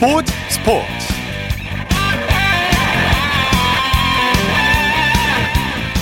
[0.00, 0.86] 스포츠 스포츠.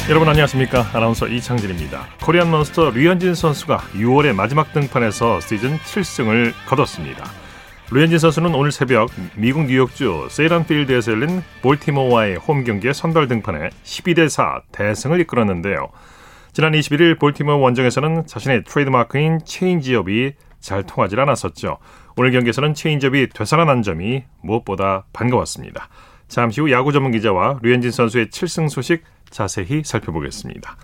[0.08, 0.86] 여러분 안녕하십니까?
[0.92, 2.06] 아나운서 이창진입니다.
[2.22, 7.24] Korean Monster 류현진 선수가 6월의 마지막 등판에서 시즌 7승을 거뒀습니다.
[7.90, 15.18] 류현진 선수는 오늘 새벽 미국 뉴욕주 세일런필드에서 열린 볼티모어와의 홈 경기에 선발 등판해 12대4 대승을
[15.23, 15.88] 이끌었는데요.
[16.52, 21.78] 지난 21일 볼티모어 원정에서는 자신의 트레이드마크인 체인지업이 잘 통하지 않았었죠.
[22.18, 25.88] 오늘 경기에서는 체인지업이 되살아난 점이 무엇보다 반가웠습니다.
[26.26, 30.76] 잠시 후 야구 전문 기자와 류현진 선수의 7승 소식 자세히 살펴보겠습니다.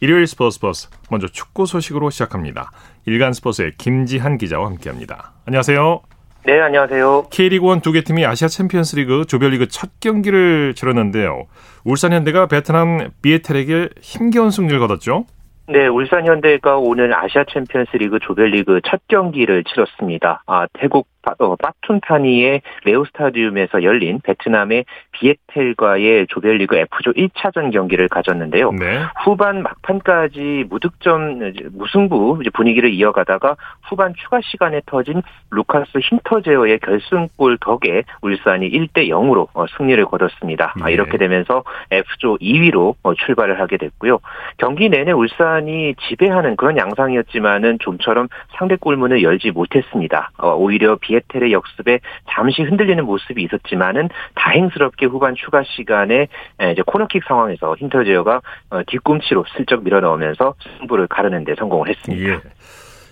[0.00, 2.72] 일요일 스포츠 버스 먼저 축구 소식으로 시작합니다.
[3.04, 5.34] 일간 스포츠의 김지한 기자와 함께합니다.
[5.44, 6.00] 안녕하세요.
[6.46, 7.26] 네, 안녕하세요.
[7.30, 11.48] K리그 1 두 개 팀이 아시아 챔피언스리그 조별리그 첫 경기를 치렀는데요.
[11.84, 15.26] 울산 현대가 베트남 비에텔에게 힘겨운 승리를 거뒀죠.
[15.70, 20.42] 네, 울산 현대가 오늘 아시아 챔피언스 리그 조별리그 첫 경기를 치렀습니다.
[20.46, 21.06] 아, 태국
[21.38, 28.72] 어, 빠툰타니의 레오 스타디움에서 열린 베트남의 비에텔과의 조별리그 F조 1차전 경기를 가졌는데요.
[28.72, 29.02] 네.
[29.24, 31.40] 후반 막판까지 무득점
[31.72, 33.56] 무승부 분위기를 이어가다가
[33.88, 40.74] 후반 추가 시간에 터진 루카스 힌터제어의 결승골 덕에 울산이 1대 0으로 어, 승리를 거뒀습니다.
[40.84, 40.92] 네.
[40.92, 44.18] 이렇게 되면서 F조 2위로 어, 출발을 하게 됐고요.
[44.56, 50.30] 경기 내내 울산이 지배하는 그런 양상이었지만은 좀처럼 상대 골문을 열지 못했습니다.
[50.56, 56.28] 오히려 비에 베텔의 역습에 잠시 흔들리는 모습이 있었지만은 다행스럽게 후반 추가 시간에
[56.72, 62.34] 이제 코너킥 상황에서 힌터제어가 어, 뒤꿈치로 슬쩍 밀어넣으면서 승부를 가르는 데 성공을 했습니다.
[62.34, 62.40] 예.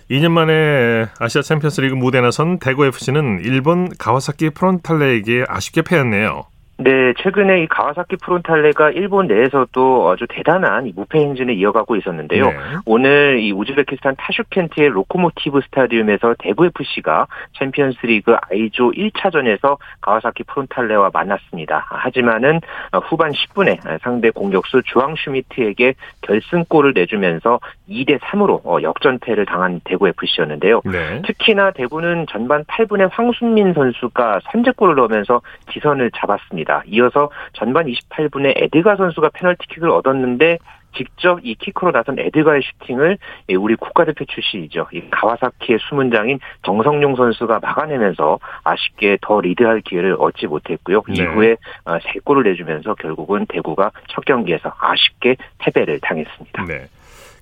[0.09, 6.45] 2년 만에 아시아 챔피언스리그 무대에 나선 대구 FC는 일본 가와사키 프론탈레에게 아쉽게 패했네요.
[6.79, 12.49] 네, 최근에 이 가와사키 프론탈레가 일본 내에서도 아주 대단한 무패 행진을 이어가고 있었는데요.
[12.49, 12.57] 네.
[12.85, 17.25] 오늘 이 우즈베키스탄 타슈켄트의 로코모티브 스타디움에서 대구 FC가
[17.57, 21.87] 챔피언스리그 I조 1차전에서 가와사키 프론탈레와 만났습니다.
[21.89, 22.61] 하지만은
[23.09, 30.81] 후반 10분에 상대 공격수 주앙 슈미트에게 결승골을 내주면서 2대 3으로 어, 역전패를 당한 대구 FC였는데요.
[30.85, 31.23] 네.
[31.25, 36.66] 특히나 대구는 전반 8분에 황순민 선수가 선제골을 넣으면서 기선을 잡았습니다.
[36.67, 36.83] 있습니다.
[36.87, 40.59] 이어서 전반 28분에 에드가 선수가 페널티킥을 얻었는데
[40.95, 43.17] 직접 이 키커로 나선 에드가의 슈팅을
[43.57, 44.87] 우리 국가대표 출신이죠.
[44.91, 51.03] 이 가와사키의 수문장인 정성용 선수가 막아내면서 아쉽게 더 리드할 기회를 얻지 못했고요.
[51.07, 51.23] 네.
[51.23, 56.65] 이후에 어, 세 골을 내주면서 결국은 대구가 첫 경기에서 아쉽게 패배를 당했습니다.
[56.65, 56.87] 네.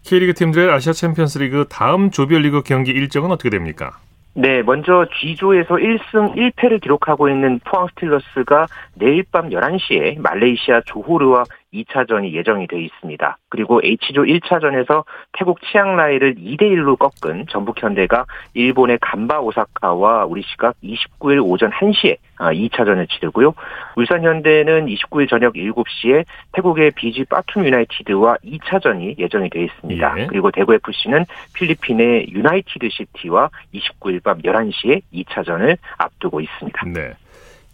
[0.04, 3.98] K리그 팀들의 아시아 챔피언스리그 다음 조별리그 경기 일정은 어떻게 됩니까?
[4.38, 11.46] 네, 먼저 G조에서 1승 1패를 기록하고 있는 포항 스틸러스가 내일 밤 11시에 말레이시아 조호르와
[11.84, 13.38] 2차전이 예정이 되어 있습니다.
[13.50, 15.04] 그리고 H조 1차전에서
[15.34, 23.04] 태국 치앙라이를 2대 1로 꺾은 전북현대가 일본의 간바 오사카와 우리 시각 29일 오전 1시에 2차전을
[23.04, 23.54] 아, 치르고요.
[23.96, 30.16] 울산현대는 29일 저녁 7시에 태국의 비지 빠툰 유나이티드와 2차전이 예정이 되어 있습니다.
[30.20, 30.26] 예.
[30.28, 36.86] 그리고 대구FC는 필리핀의 유나이티드 시티와 29일 밤 11시에 2차전을 앞두고 있습니다.
[36.94, 37.14] 네.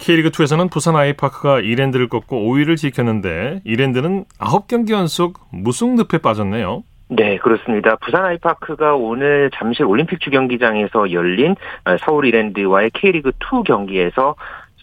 [0.01, 6.83] K리그2에서는 부산 아이파크가 이랜드를 꺾고 5위를 지켰는데 이랜드는 9경기 연속 무승 늪에 빠졌네요.
[7.09, 7.97] 네, 그렇습니다.
[7.97, 11.55] 부산 아이파크가 오늘 잠실 올림픽 주경기장에서 열린
[11.99, 14.35] 서울 이랜드와의 K리그2 경기에서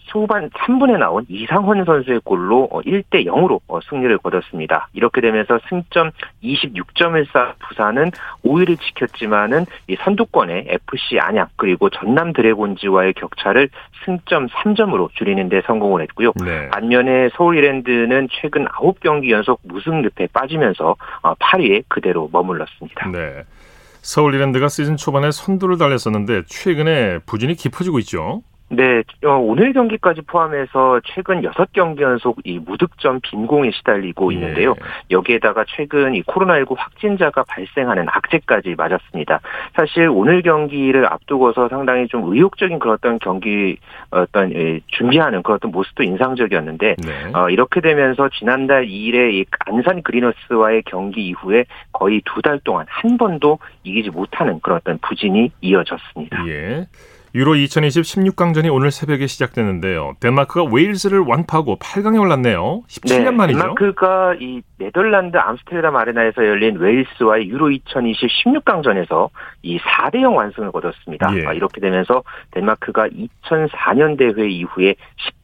[0.09, 4.89] 초반 3분에 나온 이상헌 선수의 골로 1대 어, 0으로 어, 승리를 거뒀습니다.
[4.93, 6.11] 이렇게 되면서 승점
[6.43, 8.11] 26점을 쌓 부산은
[8.43, 13.69] 5위를 지켰지만은 이 선두권의 FC 안양 그리고 전남 드래곤즈와의 격차를
[14.03, 16.33] 승점 3점으로 줄이는 데 성공을 했고요.
[16.43, 16.69] 네.
[16.69, 23.09] 반면에 서울 이랜드는 최근 9경기 연속 무승 늪에 빠지면서 8위에 어, 그대로 머물렀습니다.
[23.09, 23.43] 네.
[24.01, 28.41] 서울 이랜드가 시즌 초반에 선두를 달렸었는데 최근에 부진이 깊어지고 있죠.
[28.71, 34.35] 네, 어, 오늘 경기까지 포함해서 최근 6경기 연속 이 무득점 빈공에 시달리고 예.
[34.35, 34.75] 있는데요.
[35.11, 39.39] 여기에다가 최근 이 코로나19 확진자가 발생하는 악재까지 맞았습니다.
[39.75, 43.77] 사실 오늘 경기를 앞두고서 상당히 좀 의욕적인 그런 어떤 경기
[44.11, 47.31] 어떤 예, 준비하는 그런 어떤 모습도 인상적이었는데 네.
[47.33, 53.17] 어, 이렇게 되면서 지난달 2일에 이 안산 그리너스와의 경기 이후에 거의 두 달 동안 한
[53.17, 56.47] 번도 이기지 못하는 그런 어떤 부진이 이어졌습니다.
[56.47, 56.85] 예.
[57.35, 60.13] 유로 2020 16강전이 오늘 새벽에 시작되는데요.
[60.19, 62.81] 덴마크가 웨일즈를 완파하고 8강에 올랐네요.
[62.87, 63.59] 17년 네, 만이죠.
[63.59, 69.29] 덴마크가 이 네덜란드 암스테르담 아레나에서 열린 웨일스와의 유로 2020 16강전에서
[69.61, 71.35] 이 4대 0 완승을 거뒀습니다.
[71.35, 71.45] 예.
[71.45, 74.95] 아, 이렇게 되면서 덴마크가 2004년 대회 이후에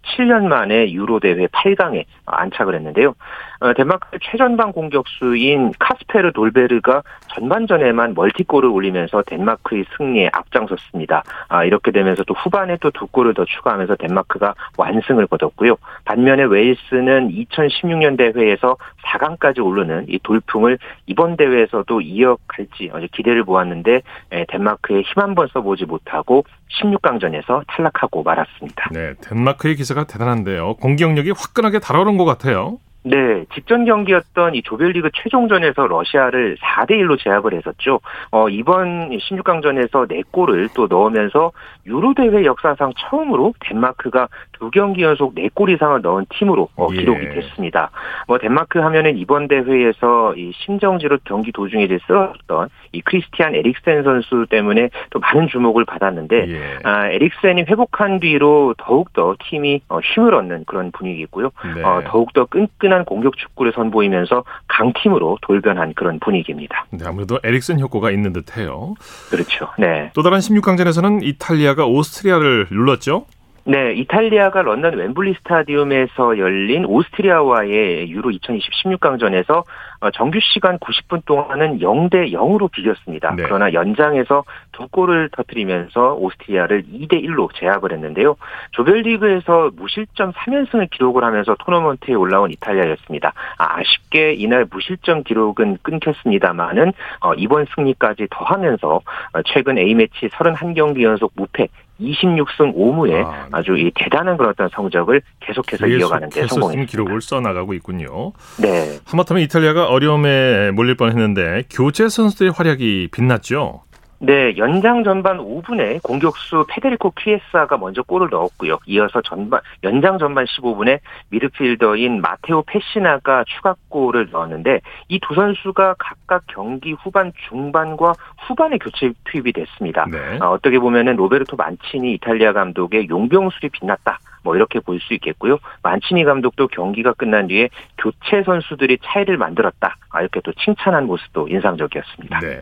[0.03, 3.13] 17년 만에 유로 대회 8강에 안착을 했는데요.
[3.59, 7.03] 어, 덴마크 최전방 공격수인 카스페르 돌베르가
[7.33, 11.23] 전반전에만 멀티골을 올리면서 덴마크의 승리에 앞장섰습니다.
[11.47, 15.75] 아, 이렇게 되면서 또 후반에 또 두 골을 더 추가하면서 덴마크가 완승을 거뒀고요.
[16.05, 20.77] 반면에 웨일스는 2016년 대회에서 4강까지 오르는 이 돌풍을
[21.07, 24.01] 이번 대회에서도 이어갈지 기대를 보았는데
[24.47, 26.45] 덴마크에 힘한 번 써보지 못하고
[26.81, 28.89] 16강전에서 탈락하고 말았습니다.
[28.93, 30.75] 네, 덴마크의 기세가 대단한데요.
[30.75, 32.77] 공격력이 화끈하게 달아오른 것 같아요.
[33.07, 37.99] 네, 직전 경기였던 이 조별리그 최종전에서 러시아를 4대 1로 제압을 했었죠.
[38.31, 41.51] 어, 이번 16강전에서 4골을 또 넣으면서
[41.85, 44.27] 유로 대회 역사상 처음으로 덴마크가
[44.59, 46.97] 두 경기 연속 4골 이상을 넣은 팀으로 어, 예.
[46.97, 47.91] 기록이 됐습니다.
[48.27, 54.45] 뭐 덴마크 하면은 이번 대회에서 이 심정지로 경기 도중에 이제 쓰러졌던 이 크리스티안 에릭센 선수
[54.49, 56.79] 때문에 또 많은 주목을 받았는데 예.
[56.83, 61.51] 아, 에릭센이 회복한 뒤로 더욱 더 팀이 어, 힘을 얻는 그런 분위기고요.
[61.75, 61.83] 네.
[61.83, 66.85] 어, 더욱 더 끈끈한 공격 축구를 선보이면서 강팀으로 돌변한 그런 분위기입니다.
[66.91, 68.95] 네, 아무래도 에릭슨 효과가 있는 듯해요.
[69.29, 69.67] 그렇죠.
[69.77, 70.11] 네.
[70.13, 73.25] 또 다른 16강전에서는 이탈리아가 오스트리아를 눌렀죠.
[73.67, 79.63] 네, 이탈리아가 런던 웸블리 스타디움에서 열린 오스트리아와의 유로 2020 16강전에서
[80.01, 83.33] 어, 정규 시간 90분 동안은 0대 0으로 비겼습니다.
[83.35, 83.43] 네.
[83.43, 88.35] 그러나 연장에서 두 골을 터뜨리면서 오스트리아를 2대 1로 제압을 했는데요.
[88.71, 93.33] 조별리그에서 무실점 3연승을 기록을 하면서 토너먼트에 올라온 이탈리아였습니다.
[93.57, 101.67] 아쉽게 이날 무실점 기록은 끊겼습니다만은 어, 이번 승리까지 더하면서 어, 최근 A매치 31경기 연속 무패
[101.99, 106.89] 26승 5무의 아, 주이 대단한 그런 어떤 성적을 계속해서 이어가는 데 성공했습니다.
[106.91, 108.33] 기록을 써나가고 있군요.
[108.61, 108.99] 네.
[109.05, 113.84] 하마터면 이탈리아가 어려움에 몰릴 뻔했는데 교체 선수들의 활약이 빛났죠.
[114.25, 118.79] 네, 연장 전반 5분에 공격수 페데리코 퀴에사가 먼저 골을 넣었고요.
[118.87, 120.99] 이어서 전반 연장 전반 15분에
[121.29, 128.13] 미드필더인 마테오 페시나가 추가골을 넣었는데 이 두 선수가 각각 경기 후반 중반과
[128.47, 130.05] 후반에 교체 투입이 됐습니다.
[130.11, 130.39] 네.
[130.41, 134.19] 어, 어떻게 보면은 로베르토 만치니 이탈리아 감독의 용병술이 빛났다.
[134.45, 135.57] 뭐 이렇게 볼 수 있겠고요.
[135.83, 139.97] 만치니 감독도 경기가 끝난 뒤에 교체 선수들이 차이를 만들었다.
[140.09, 142.39] 아, 이렇게 또 칭찬한 모습도 인상적이었습니다.
[142.39, 142.61] 네.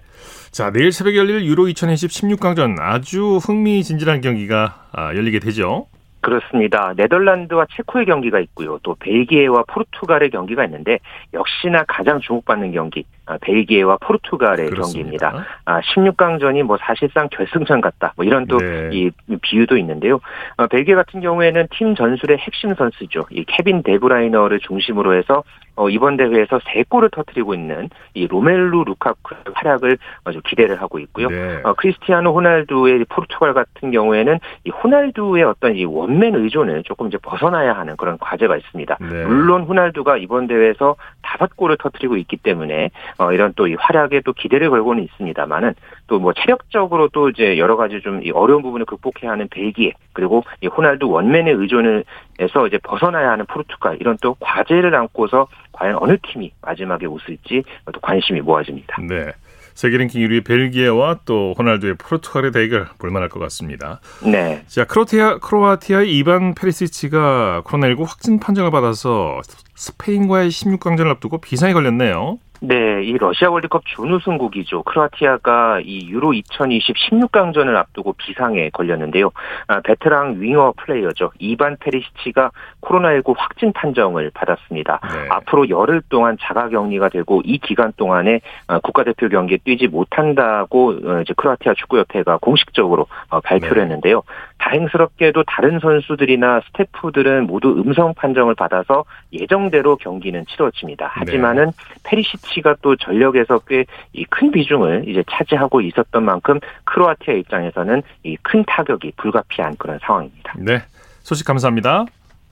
[0.52, 5.86] 자, 내일 새벽에 열릴 유로 2020 16강전 아주 흥미진진한 경기가 아, 열리게 되죠.
[6.22, 6.94] 그렇습니다.
[6.96, 8.80] 네덜란드와 체코의 경기가 있고요.
[8.82, 11.00] 또 벨기에와 포르투갈의 경기가 있는데
[11.34, 15.30] 역시나 가장 주목받는 경기 아, 벨기에와 포르투갈의 그렇습니다.
[15.30, 15.46] 경기입니다.
[15.66, 18.14] 아, 16강전이 뭐 사실상 결승전 같다.
[18.16, 19.38] 뭐 이런 또 이 네.
[19.42, 20.20] 비유도 있는데요.
[20.58, 23.26] 어, 벨기에 같은 경우에는 팀 전술의 핵심 선수죠.
[23.32, 25.44] 이 케빈 데브라이너를 중심으로 해서
[25.76, 31.30] 어, 이번 대회에서 세 골을 터뜨리고 있는 이 로멜루 루카쿠의 활약을 아주 기대를 하고 있고요.
[31.30, 31.62] 네.
[31.64, 37.74] 어, 크리스티아노 호날두의 포르투갈 같은 경우에는 이 호날두의 어떤 이 원맨 의존을 조금 이제 벗어나야
[37.74, 38.98] 하는 그런 과제가 있습니다.
[39.00, 39.26] 네.
[39.26, 44.34] 물론 호날두가 이번 대회에서 다섯 골을 터뜨리고 있기 때문에 어, 이런 또 이 활약에 또
[44.34, 45.74] 기대를 걸고는 있습니다만은
[46.08, 50.68] 또 뭐 체력적으로 또 이제 여러 가지 좀이 어려운 부분을 극복해야 하는 벨기에 그리고 이
[50.68, 52.04] 호날두 원맨의 의존을
[52.40, 58.00] 해서 이제 벗어나야 하는 포르투갈 이런 또 과제를 안고서 과연 어느 팀이 마지막에 웃을지 또
[58.00, 59.02] 관심이 모아집니다.
[59.02, 59.32] 네.
[59.76, 64.00] 세계 랭킹 1위 벨기에와 또 호날두의 포르투갈의 대결 볼만할 것 같습니다.
[64.24, 64.64] 네.
[64.68, 69.42] 자, 크로티아 크로아티아의 이반 페리시치가 코로나19 확진 판정을 받아서
[69.76, 72.40] 스페인과의 16강전을 앞두고 비상에 걸렸네요.
[72.66, 74.84] 네, 이 러시아 월드컵 준우승국이죠.
[74.84, 79.32] 크로아티아가 이 유로 2020 16강전을 앞두고 비상에 걸렸는데요.
[79.68, 81.32] 아, 베테랑 윙어 플레이어죠.
[81.40, 85.02] 이반 페리시치가 코로나19 확진 판정을 받았습니다.
[85.04, 85.28] 네.
[85.30, 91.22] 앞으로 열흘 동안 자가 격리가 되고 이 기간 동안에 아, 국가대표 경기에 뛰지 못한다고 어,
[91.22, 93.82] 이제 크로아티아 축구협회가 공식적으로 어, 발표를 네.
[93.82, 94.24] 했는데요.
[94.64, 99.04] 다행스럽게도 다른 선수들이나 스태프들은 모두 음성 판정을 받아서
[99.34, 101.08] 예정대로 경기는 치러집니다.
[101.14, 101.72] 하지만은 네.
[102.04, 103.86] 페리시치가 또 전력에서 꽤
[104.30, 110.54] 큰 비중을 이제 차지하고 있었던 만큼 크로아티아 입장에서는 이 큰 타격이 불가피한 그런 상황입니다.
[110.58, 110.82] 네.
[111.22, 112.06] 소식 감사합니다.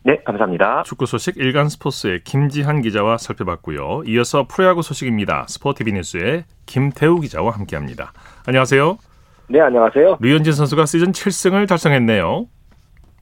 [0.03, 0.83] 네, 감사합니다.
[0.83, 4.03] 축구 소식 일간 스포츠의 김지한 기자와 살펴봤고요.
[4.07, 5.45] 이어서 프로야구 소식입니다.
[5.47, 8.13] 스포티비 뉴스의 김태우 기자와 함께합니다.
[8.47, 9.10] 안녕하세요.
[9.51, 10.17] 네, 안녕하세요.
[10.21, 12.45] 류현진 선수가 시즌 7승을 달성했네요.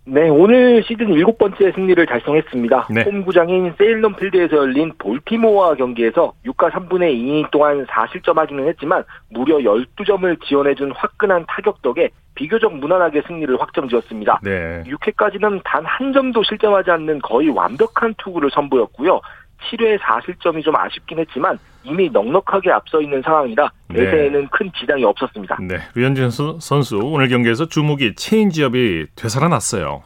[0.06, 2.88] 네, 오늘 시즌 일곱 번째 승리를 달성했습니다.
[2.92, 3.04] 네.
[3.04, 10.92] 홈구장인 세일런 필드에서 열린 볼티모어와 경기에서 6과 3분의 2이닝 동안 4실점하기는 했지만 무려 12점을 지원해준
[10.96, 14.40] 화끈한 타격 덕에 비교적 무난하게 승리를 확정지었습니다.
[14.44, 14.84] 네.
[14.88, 19.20] 6회까지는 단 한 점도 실점하지 않는 거의 완벽한 투구를 선보였고요.
[19.66, 24.48] 7회 4실점이 좀 아쉽긴 했지만 이미 넉넉하게 앞서 있는 상황이라 대세에는 네.
[24.51, 25.58] 큰 지장이 없었습니다.
[25.62, 30.04] 네, 류현진 선수 오늘 경기에서 주무기 체인지업이 되살아났어요.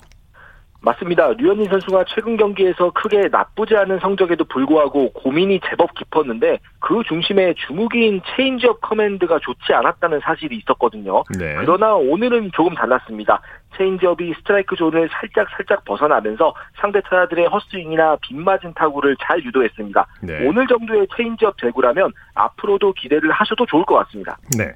[0.83, 1.29] 맞습니다.
[1.38, 8.22] 류현진 선수가 최근 경기에서 크게 나쁘지 않은 성적에도 불구하고 고민이 제법 깊었는데 그 중심에 주무기인
[8.36, 11.24] 체인지업 command가 좋지 않았다는 사실이 있었거든요.
[11.39, 11.55] 네.
[11.60, 13.41] 그러나 오늘은 조금 달랐습니다.
[13.77, 20.08] 체인지업이 스트라이크 존을 살짝 살짝 벗어나면서 상대 타자들의 헛스윙이나 빗맞은 타구를 잘 유도했습니다.
[20.22, 20.48] 네.
[20.48, 24.38] 오늘 정도의 체인지업 제구라면 앞으로도 기대를 하셔도 좋을 것 같습니다.
[24.58, 24.74] 네.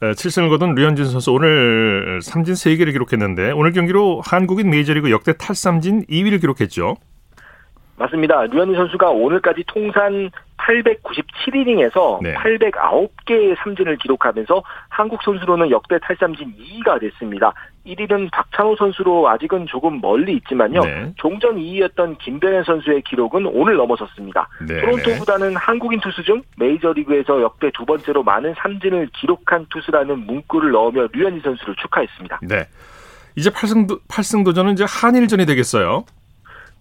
[0.00, 6.40] 7승을 거둔 류현진 선수 오늘 삼진 3개를 기록했는데 오늘 경기로 한국인 메이저리그 역대 탈삼진 2위를
[6.40, 6.94] 기록했죠.
[7.96, 8.44] 맞습니다.
[8.44, 10.30] 류현진 선수가 오늘까지 통산
[10.68, 12.34] 897이닝에서 네.
[12.34, 17.52] 809개의 삼진을 기록하면서 한국 선수로는 역대 탈삼진 2위가 됐습니다.
[17.86, 20.80] 1위는 박찬호 선수로 아직은 조금 멀리 있지만요.
[20.82, 21.12] 네.
[21.16, 24.48] 종전 2위였던 김병현 선수의 기록은 오늘 넘어섰습니다.
[24.68, 24.80] 네.
[24.80, 31.40] 토론토보다는 한국인 투수 중 메이저리그에서 역대 두 번째로 많은 삼진을 기록한 투수라는 문구를 넣으며 류현진
[31.42, 32.40] 선수를 축하했습니다.
[32.42, 32.66] 네.
[33.36, 36.04] 이제 8승, 8승 도전은 이제 한일전이 되겠어요.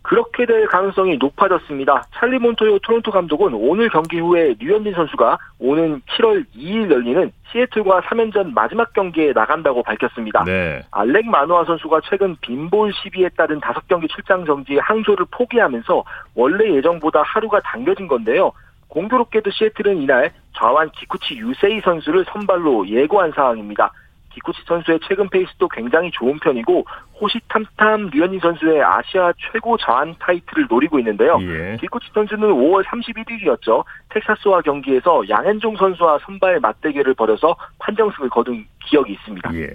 [0.08, 2.02] 그렇게 될 가능성이 높아졌습니다.
[2.16, 8.54] 찰리 몬토요 토론토 감독은 오늘 경기 후에 류현진 선수가 오는 7월 2일 열리는 시애틀과 3연전
[8.54, 10.46] 마지막 경기에 나간다고 밝혔습니다.
[10.46, 10.82] 네.
[10.92, 17.60] 알렉 마누아 선수가 최근 빈볼 시비에 따른 5경기 출장 정지 항소를 포기하면서 원래 예정보다 하루가
[17.60, 18.54] 당겨진 건데요.
[18.88, 23.92] 공교롭게도 시애틀은 이날 좌완 기쿠치 유세이 선수를 선발로 예고한 상황입니다.
[24.38, 26.86] 기쿠치 선수의 최근 페이스도 굉장히 좋은 편이고
[27.20, 31.40] 호시탐탐 류현진 선수의 아시아 최고 자완 타이틀을 노리고 있는데요.
[31.42, 31.78] 예.
[31.80, 33.84] 기쿠치 선수는 5월 31일이었죠.
[34.10, 39.56] 텍사스와 경기에서 양현종 선수와 선발 맞대결을 벌여서 판정승을 거둔 기억이 있습니다.
[39.56, 39.70] 예.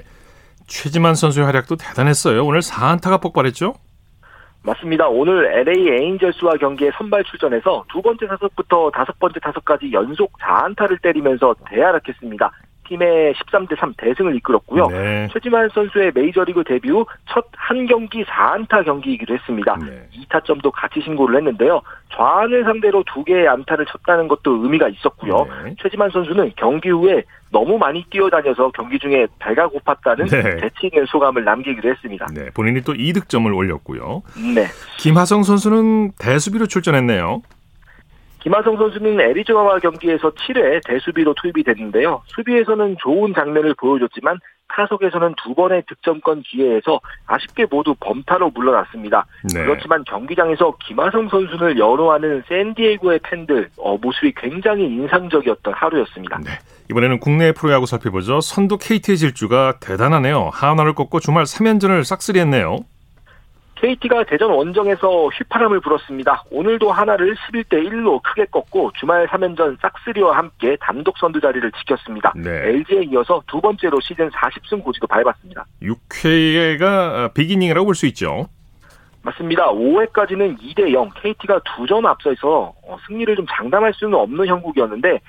[0.68, 2.44] 최지만 선수의 활약도 대단했어요.
[2.44, 3.74] 오늘 4안타가 폭발했죠?
[4.64, 5.08] 맞습니다.
[5.08, 11.56] 오늘 LA 에인절스와 경기에 선발 출전해서 두 번째 타석부터 다섯 번째 타석까지 연속 4안타를 때리면서
[11.68, 12.52] 대활약했습니다.
[12.88, 14.86] 팀의 13대 3 대승을 이끌었고요.
[14.88, 15.28] 네.
[15.32, 19.76] 최지만 선수의 메이저리그 데뷔 후 첫 한 경기 4안타 경기이기도 했습니다.
[19.76, 20.08] 네.
[20.28, 21.80] 2타점도 같이 신고를 했는데요.
[22.12, 25.46] 좌안을 상대로 두 개의 안타를 쳤다는 것도 의미가 있었고요.
[25.64, 25.74] 네.
[25.80, 30.70] 최지만 선수는 경기 후에 너무 많이 뛰어다녀서 경기 중에 배가 고팠다는 네.
[30.82, 32.26] 있는 소감을 남기기도 했습니다.
[32.34, 34.22] 네, 본인이 또 2득점을 올렸고요.
[34.54, 34.66] 네.
[34.98, 37.42] 김하성 선수는 대수비로 출전했네요.
[38.42, 42.22] 김하성 선수는 애리조나와 경기에서 7회 대수비로 투입이 됐는데요.
[42.26, 44.38] 수비에서는 좋은 장면을 보여줬지만
[44.74, 49.26] 타석에서는 두 번의 득점권 기회에서 아쉽게 모두 범타로 물러났습니다.
[49.54, 49.64] 네.
[49.64, 56.38] 그렇지만 경기장에서 김하성 선수를 연호하는 샌디에고의 팬들 어, 모습이 굉장히 인상적이었던 하루였습니다.
[56.38, 56.50] 네.
[56.90, 58.40] 이번에는 국내 프로야구 살펴보죠.
[58.40, 60.50] 선두 KT의 질주가 대단하네요.
[60.52, 62.78] 하나를 꺾고 주말 3연전을 싹쓸이했네요.
[63.86, 66.44] KT가 대전 원정에서 휘파람을 불었습니다.
[66.52, 72.32] 오늘도 하나를 11대 1로 크게 꺾고 주말 3연전 싹스리와 함께 단독 선두 자리를 지켰습니다.
[72.36, 72.48] 네.
[72.68, 75.64] LG에 이어서 두 번째로 시즌 40승 고지도 밟았습니다.
[75.82, 78.46] 6회가 비기닝이라고 볼 수 있죠.
[79.24, 79.66] 맞습니다.
[79.70, 85.20] 5회까지는 2대 0, KT가 두 점 앞서서 어, 승리를 좀 장담할 수는 없는 형국이었는데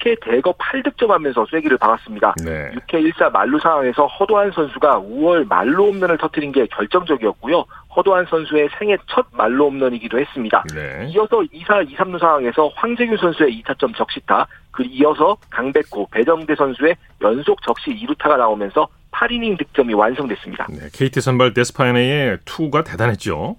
[0.00, 2.34] 6회 대거 8득점하면서 쐐기를 박았습니다.
[2.44, 2.70] 네.
[2.72, 7.64] 6회 1사 만루 상황에서 허도한 선수가 5월 만루 홈런을 터뜨린 게 결정적이었고요.
[7.98, 10.62] 허도한 선수의 생애 첫 말로 홈런이기도 했습니다.
[10.72, 11.08] 네.
[11.10, 17.60] 이어서 2사 2, 3루 상황에서 황재균 선수의 2타점 적시타, 그 이어서 강백호, 배정대 선수의 연속
[17.62, 20.68] 적시 2루타가 나오면서 8이닝 득점이 완성됐습니다.
[20.70, 23.56] 네, KT 선발 데스파이네의 투가 대단했죠.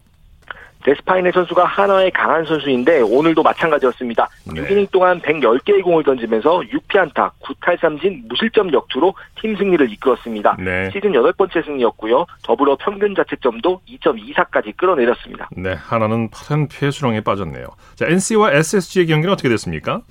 [0.84, 4.30] 데스파이네 선수가 하나의 강한 선수인데 오늘도 마찬가지였습니다.
[4.46, 4.62] 네.
[4.62, 10.58] 6이닝 동안 110개의 공을 던지면서 6피안타, 9탈삼진, 무실점 역투로 팀 승리를 이끌었습니다.
[10.60, 10.90] 네.
[10.92, 12.26] 시즌 8번째 승리였고요.
[12.44, 15.50] 더불어 평균 자책점도 2.24까지 끌어내렸습니다.
[15.56, 17.66] 네, 하나는 8연패 수렁에 빠졌네요.
[17.96, 20.02] 자, NC와 SSG의 경기는 어떻게 됐습니까?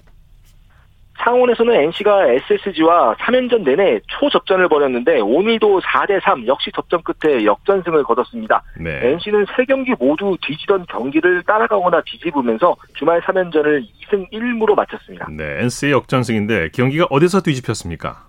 [1.18, 8.62] 상원에서는 NC가 SSG와 3연전 내내 초접전을 벌였는데 오늘도 4대 3 역시 접전 끝에 역전승을 거뒀습니다.
[8.80, 9.00] 네.
[9.02, 15.26] NC는 3경기 모두 뒤지던 경기를 따라가거나 뒤집으면서 주말 3연전을 2승 1무로 마쳤습니다.
[15.30, 18.28] 네, NC의 역전승인데 경기가 어디서 뒤집혔습니까?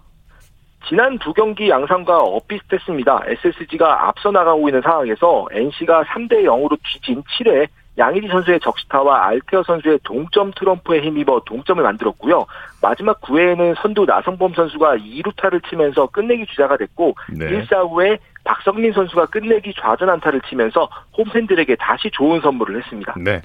[0.88, 3.24] 지난 두 경기 양상과 엇비슷했습니다.
[3.27, 7.67] SSG가 앞서 나가고 있는 상황에서 NC가 3대 0으로 뒤진 7회
[7.98, 12.46] 양의지 선수의 적시타와 알테어 선수의 동점 투런포에 힘입어 동점을 만들었고요.
[12.81, 17.46] 마지막 9회에는 선두 나성범 선수가 2루타를 치면서 끝내기 주자가 됐고 네.
[17.46, 23.15] 1사 후에 박석민 선수가 끝내기 좌전 안타를 치면서 홈팬들에게 다시 좋은 선물을 했습니다.
[23.17, 23.41] 네.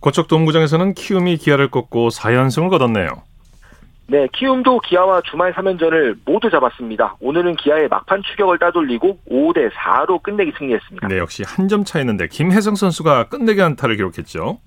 [0.00, 3.08] 고척 돔구장에서는 키움이 기아를 꺾고 4연승을 거뒀네요.
[4.06, 7.16] 네, 키움도 기아와 주말 3연전을 모두 잡았습니다.
[7.20, 11.08] 오늘은 기아의 막판 추격을 따돌리고 5대 4로 끝내기 승리했습니다.
[11.08, 14.58] 네, 역시 한 점 차이는데 김혜성 선수가 끝내기 안타를 기록했죠.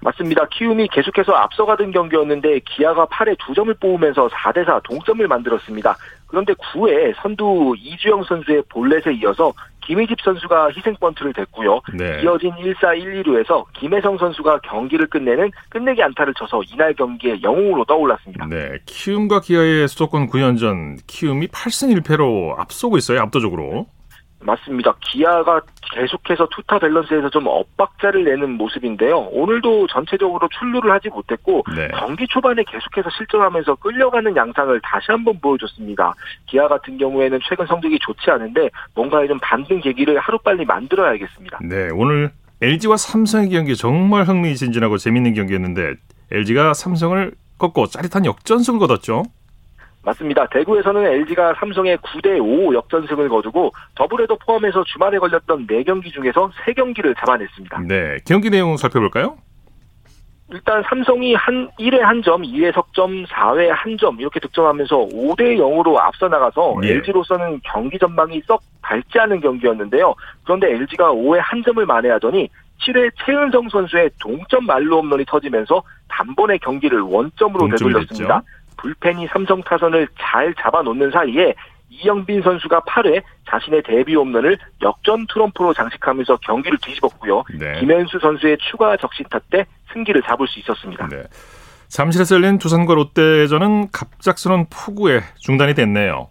[0.00, 0.46] 맞습니다.
[0.52, 5.96] 키움이 계속해서 앞서가던 경기였는데 기아가 8에 2점을 뽑으면서 4대4 동점을 만들었습니다.
[6.26, 9.52] 그런데 9회 선두 이주영 선수의 볼넷에 이어서
[9.88, 11.80] 김희집 선수가 희생 번트를 댔고요.
[11.94, 12.20] 네.
[12.22, 18.46] 이어진 1사 1, 2루에서 김혜성 선수가 경기를 끝내는 끝내기 안타를 쳐서 이날 경기에 영웅으로 떠올랐습니다.
[18.46, 23.22] 네, 키움과 기아의 수도권 9연전 키움이 8승 1패로 앞서고 있어요.
[23.22, 23.86] 압도적으로.
[24.40, 24.94] 맞습니다.
[25.00, 25.60] 기아가
[25.92, 29.18] 계속해서 투타 밸런스에서 좀 엇박자를 내는 모습인데요.
[29.30, 31.88] 오늘도 전체적으로 출루를 하지 못했고 네.
[31.98, 36.14] 경기 초반에 계속해서 실점하면서 끌려가는 양상을 다시 한번 보여줬습니다.
[36.46, 41.58] 기아 같은 경우에는 최근 성적이 좋지 않은데 뭔가 좀 반등 계기를 하루빨리 만들어야겠습니다.
[41.62, 42.30] 네, 오늘
[42.60, 45.94] LG와 삼성의 경기 정말 흥미진진하고 재밌는 경기였는데
[46.30, 49.24] LG가 삼성을 꺾고 짜릿한 역전승을 거뒀죠.
[50.08, 50.46] 맞습니다.
[50.46, 57.80] 대구에서는 LG가 삼성의 9대 5 역전승을 거두고 더블헤더 포함해서 주말에 걸렸던 4경기 중에서 3경기를 잡아냈습니다.
[57.86, 59.36] 네, 경기 내용 살펴볼까요?
[60.50, 65.98] 일단 삼성이 한 1회 한 점, 2회 석점, 4회 한 점 이렇게 득점하면서 5대 0으로
[65.98, 66.92] 앞서 나가서 네.
[66.92, 70.14] LG로서는 경기 전망이 썩 밝지 않은 경기였는데요.
[70.44, 72.48] 그런데 LG가 5회 한 점을 만회하더니
[72.80, 78.42] 7회 최은성 선수의 동점 말로 홈런이 터지면서 단번에 경기를 원점으로 되돌렸습니다.
[78.78, 81.54] 불펜이 삼성 타선을 잘 잡아놓는 사이에
[81.90, 87.44] 이영빈 선수가 8회 자신의 데뷔 홈런을 역전 트럼프로 장식하면서 경기를 뒤집었고요.
[87.58, 87.80] 네.
[87.80, 91.08] 김현수 선수의 추가 적시타 때 승기를 잡을 수 있었습니다.
[91.08, 91.22] 네.
[91.88, 96.28] 잠실에서 열린 두산과 롯데전은 갑작스런 폭우에 중단이 됐네요.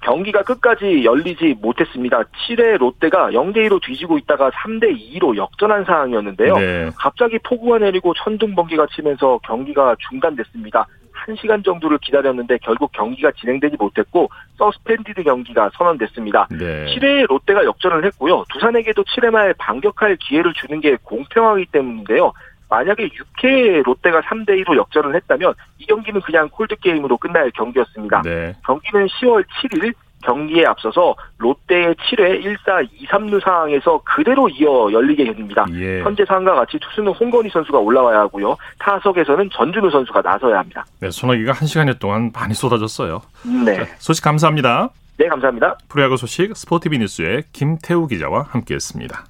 [0.00, 2.22] 경기가 끝까지 열리지 못했습니다.
[2.22, 6.56] 7회 롯데가 0대2로 뒤지고 있다가 3대2로 역전한 상황이었는데요.
[6.56, 6.90] 네.
[6.96, 10.86] 갑자기 폭우가 내리고 천둥 번개가 치면서 경기가 중단됐습니다.
[11.26, 16.48] 1시간 정도를 기다렸는데 결국 경기가 진행되지 못했고 서스펜디드 경기가 선언됐습니다.
[16.50, 16.86] 네.
[16.86, 18.44] 7회에 롯데가 역전을 했고요.
[18.52, 22.32] 두산에게도 7회 말 반격할 기회를 주는 게 공평하기 때문인데요.
[22.68, 28.22] 만약에 6회 롯데가 3대 2로 역전을 했다면 이 경기는 그냥 콜드 게임으로 끝날 경기였습니다.
[28.22, 28.54] 네.
[28.64, 35.66] 경기는 10월 7일 경기에 앞서서 롯데의 7회 1사 2, 3루 상황에서 그대로 이어 열리게 됩니다.
[35.74, 36.00] 예.
[36.02, 38.56] 현재 상황과 같이 투수는 홍건희 선수가 올라와야 하고요.
[38.78, 40.84] 타석에서는 전준우 선수가 나서야 합니다.
[41.00, 43.20] 네, 소나기가 1시간여 동안 많이 쏟아졌어요.
[43.64, 43.76] 네.
[43.76, 44.90] 자, 소식 감사합니다.
[45.18, 45.76] 네, 감사합니다.
[45.88, 49.24] 프로야구 소식 스포티비 뉴스의 김태우 기자와 함께했습니다.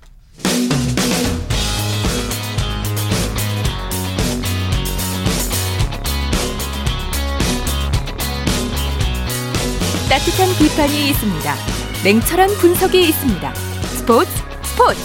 [10.12, 11.54] 따뜻한 비판이 있습니다.
[12.04, 13.54] 냉철한 분석이 있습니다.
[13.54, 14.30] 스포츠
[14.62, 15.00] 스포츠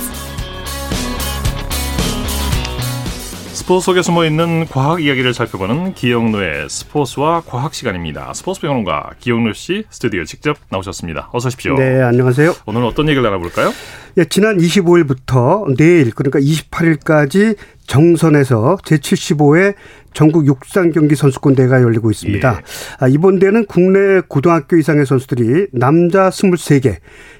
[3.53, 8.33] 스포츠 속에 숨어 있는 과학 이야기를 살펴보는 기영노의 스포츠와 과학 시간입니다.
[8.33, 11.29] 스포츠 평론가 기영노 씨 스튜디오 직접 나오셨습니다.
[11.31, 11.75] 어서 오십시오.
[11.75, 12.53] 네, 안녕하세요.
[12.65, 13.71] 오늘 어떤 얘기를 나눠볼까요?
[14.17, 17.55] 예, 지난 25일부터 내일 그러니까 28일까지
[17.87, 19.73] 정선에서 제75회
[20.13, 22.53] 전국 육상 경기 선수권 대회가 열리고 있습니다.
[22.53, 22.63] 예.
[22.99, 26.97] 아, 이번 대회는 국내 고등학교 이상의 선수들이 남자 23개,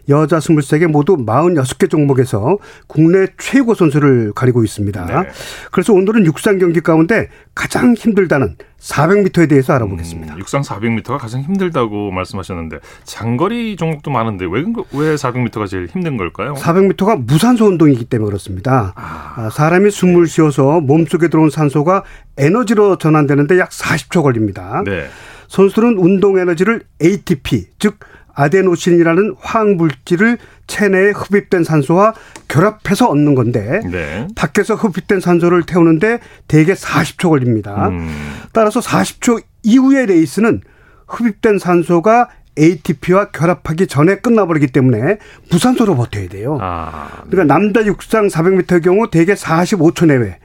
[0.10, 2.57] 여자 23개 모두 46개 종목에서
[2.88, 5.05] 국내 최고 선수를 가리고 있습니다.
[5.05, 5.29] 네.
[5.71, 10.35] 그래서 오늘은 육상 경기 가운데 가장 힘들다는 400m에 대해서 알아보겠습니다.
[10.35, 14.63] 음, 육상 400m가 가장 힘들다고 말씀하셨는데 장거리 종목도 많은데 왜,
[14.93, 16.53] 왜 400m가 제일 힘든 걸까요?
[16.53, 18.93] 400m가 무산소 운동이기 때문에 그렇습니다.
[18.95, 20.27] 아, 아 사람이 숨을 네.
[20.27, 22.03] 쉬어서 몸속에 들어온 산소가
[22.37, 24.83] 에너지로 전환되는데 약 40초 걸립니다.
[24.85, 25.07] 네.
[25.47, 27.99] 선수는 운동 에너지를 ATP 즉
[28.33, 30.37] 아데노신이라는 화학 물질을
[30.67, 32.13] 체내에 흡입된 산소와
[32.47, 34.27] 결합해서 얻는 건데 네.
[34.36, 37.89] 밖에서 흡입된 산소를 태우는데 대개 40초 걸립니다.
[37.89, 38.10] 음.
[38.53, 40.62] 따라서 40초 이후의 레이스는
[41.08, 45.17] 흡입된 산소가 ATP와 결합하기 전에 끝나버리기 때문에
[45.51, 46.58] 무산소로 버텨야 돼요.
[46.60, 47.30] 아, 네.
[47.30, 50.38] 그러니까 남자 육상 400m의 경우 대개 45초 내외,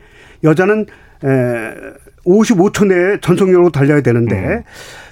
[0.45, 0.87] 여자는
[1.25, 1.75] 에
[2.27, 4.63] 55초 내에 전속력으로 달려야 되는데 음.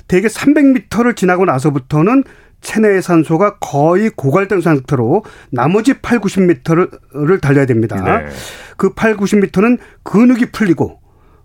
[0.08, 2.24] 대개 300m를 지나고 나서부터는
[2.60, 7.96] 체내의 산소가 거의 고갈된 상태로 나머지 8, 90m를 달려야 됩니다.
[7.96, 8.28] 네.
[8.76, 11.00] 그 8, 90m는 근육이 풀리고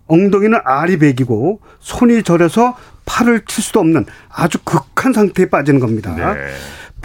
[0.06, 2.76] 엉덩이는 알이 베기고 손이 저려서
[3.06, 6.14] 팔을 칠 수도 없는 아주 극한 상태에 빠지는 겁니다.
[6.14, 6.52] 네.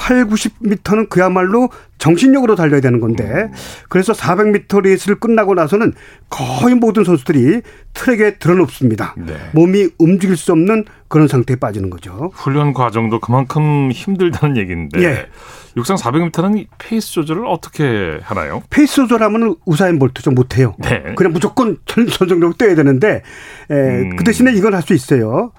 [0.02, 3.52] 8, 90m는 그야말로 정신력으로 달려야 되는 건데 음.
[3.88, 5.94] 그래서 400m 레이스를 끝나고 나서는
[6.30, 7.62] 거의 모든 선수들이
[7.94, 9.14] 트랙에 드러눕습니다.
[9.20, 9.36] 네.
[9.54, 12.32] 몸이 움직일 수 없는 그런 상태에 빠지는 거죠.
[12.34, 15.28] 훈련 과정도 그만큼 힘들다는 얘기인데 예.
[15.78, 18.64] 육상 400m는 페이스 조절을 어떻게 하나요?
[18.72, 20.74] 페이스 조절하면 우사인 볼트도 못해요.
[20.80, 21.14] 네.
[21.16, 23.22] 그냥 무조건 전력 뛰어야 되는데
[23.70, 24.16] 에, 음.
[24.16, 25.52] 그 대신에 이건 할 수 있어요.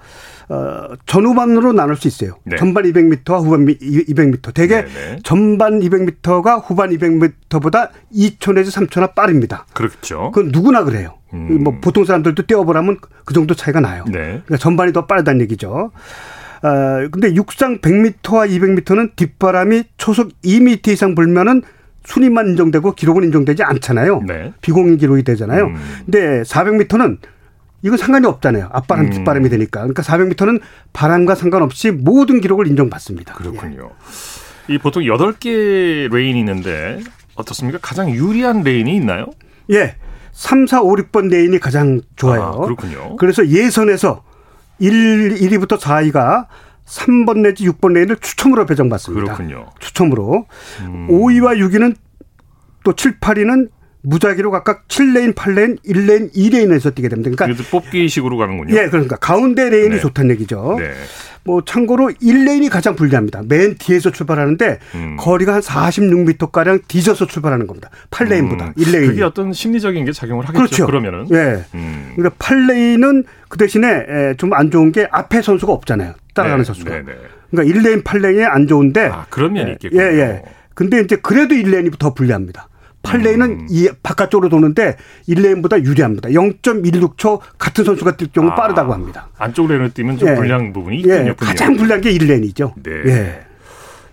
[0.49, 2.37] 어, 전후반으로 나눌 수 있어요.
[2.43, 2.57] 네.
[2.57, 4.53] 전반 200m와 후반 200m.
[4.53, 5.19] 대개 네네.
[5.23, 9.65] 전반 200m가 후반 200m보다 2초 내지 3초나 빠릅니다.
[9.73, 10.31] 그렇죠.
[10.33, 11.15] 그건 누구나 그래요.
[11.33, 11.63] 음.
[11.63, 14.03] 뭐 보통 사람들도 뛰어보라면 그 정도 차이가 나요.
[14.07, 14.41] 네.
[14.45, 15.91] 그러니까 전반이 더 빠르다는 얘기죠.
[16.63, 21.61] 어, 근데 육상 100m와 200m는 뒷바람이 초속 2m 이상 불면은
[22.05, 24.21] 순위만 인정되고 기록은 인정되지 않잖아요.
[24.27, 24.53] 네.
[24.61, 25.67] 비공인 기록이 되잖아요.
[25.67, 25.75] 음.
[26.05, 27.17] 근데 400m는
[27.83, 28.69] 이건 상관이 없잖아요.
[28.71, 29.09] 앞바람, 음.
[29.11, 29.81] 뒷바람이 되니까.
[29.81, 30.61] 그러니까 400m는
[30.93, 33.35] 바람과 상관없이 모든 기록을 인정받습니다.
[33.35, 33.91] 그렇군요.
[34.69, 34.73] 예.
[34.73, 37.01] 이 보통 8개 레인이 있는데
[37.35, 37.79] 어떻습니까?
[37.81, 39.25] 가장 유리한 레인이 있나요?
[39.71, 39.95] 예.
[40.31, 42.41] 3, 4, 5, 6번 레인이 가장 좋아요.
[42.43, 43.17] 아, 그렇군요.
[43.17, 44.23] 그래서 예선에서
[44.79, 46.47] 1, 1위부터 4위가
[46.85, 49.23] 3번 내지 6번 레인을 추첨으로 배정받습니다.
[49.35, 49.67] 그렇군요.
[49.79, 50.47] 추첨으로.
[50.81, 51.07] 음.
[51.09, 51.95] 5위와 6위는
[52.83, 53.69] 또 7, 8위는
[54.03, 57.31] 무작위로 각각 7레인, 8레인, 1레인, 2레인에서 뛰게 됩니다.
[57.35, 58.75] 그러니까 뽑기식으로 가는군요.
[58.77, 59.99] 예, 그러니까 가운데 레인이 네.
[59.99, 60.75] 좋다는 얘기죠.
[60.77, 60.91] 네.
[61.45, 63.43] 뭐 참고로 1레인이 가장 불리합니다.
[63.47, 65.17] 맨 뒤에서 출발하는데 음.
[65.17, 67.89] 거리가 한 46m 가량 뒤져서 출발하는 겁니다.
[68.11, 68.73] 8레인보다 음.
[68.77, 69.07] 1레인.
[69.07, 70.57] 그게 어떤 심리적인 게 작용을 하겠죠.
[70.63, 70.85] 그렇죠.
[70.85, 71.27] 그러면은.
[71.31, 71.63] 예.
[71.73, 72.11] 음.
[72.15, 76.13] 그러니까 8레인은 그 대신에 좀 안 좋은 게 앞에 선수가 없잖아요.
[76.33, 76.67] 따라가는 네.
[76.67, 76.89] 선수가.
[76.91, 77.13] 네, 네.
[77.51, 79.05] 그러니까 1레인, 8레인이 안 좋은데.
[79.07, 80.01] 아, 그런 면이 예, 있겠군요.
[80.01, 80.41] 예, 예.
[80.73, 82.67] 근데 이제 그래도 1레인이 더 불리합니다.
[83.03, 83.67] 8레인은 음.
[83.69, 84.95] 이 바깥쪽으로 도는데
[85.27, 86.29] 1레인보다 유리합니다.
[86.29, 89.27] 0.16초 같은 선수가 뛸 경우 아, 빠르다고 합니다.
[89.37, 90.35] 안쪽 레인을 뛰면 좀 예.
[90.35, 91.15] 불리한 부분이 있군요.
[91.15, 91.33] 예.
[91.37, 92.73] 가장 불리한 게 1레인이죠.
[92.81, 92.91] 네.
[93.05, 93.39] 예.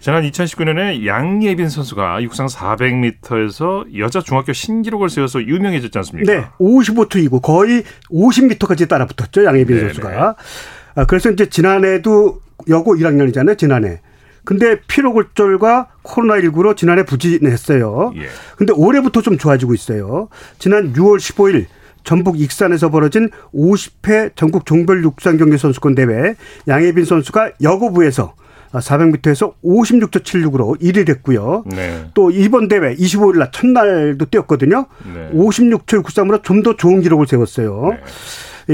[0.00, 6.32] 지난 2019년에 양예빈 선수가 육상 400m에서 여자 중학교 신기록을 세워서 유명해졌지 않습니까?
[6.32, 6.46] 네.
[6.58, 9.44] 55초이고 거의 50m까지 따라붙었죠.
[9.44, 9.88] 양예빈 네네.
[9.88, 10.36] 선수가.
[10.94, 13.58] 아, 그래서 이제 지난해도 여고 1학년이잖아요.
[13.58, 14.00] 지난해.
[14.44, 18.12] 근데 피로골절과 코로나19로 지난해 부진했어요.
[18.16, 18.26] 예.
[18.56, 20.28] 근데 올해부터 좀 좋아지고 있어요.
[20.58, 21.66] 지난 6월 15일
[22.04, 26.34] 전북 익산에서 벌어진 50회 전국 종별 육상 경기 선수권 대회
[26.66, 28.34] 양혜빈 선수가 여고부에서
[28.72, 31.64] 400m에서 56초 76으로 1위를 했고요.
[31.66, 32.04] 네.
[32.14, 34.86] 또 이번 대회 25일 날 첫날도 뛰었거든요.
[35.12, 35.30] 네.
[35.34, 37.88] 56초 63으로 좀 더 좋은 기록을 세웠어요.
[37.90, 38.00] 네.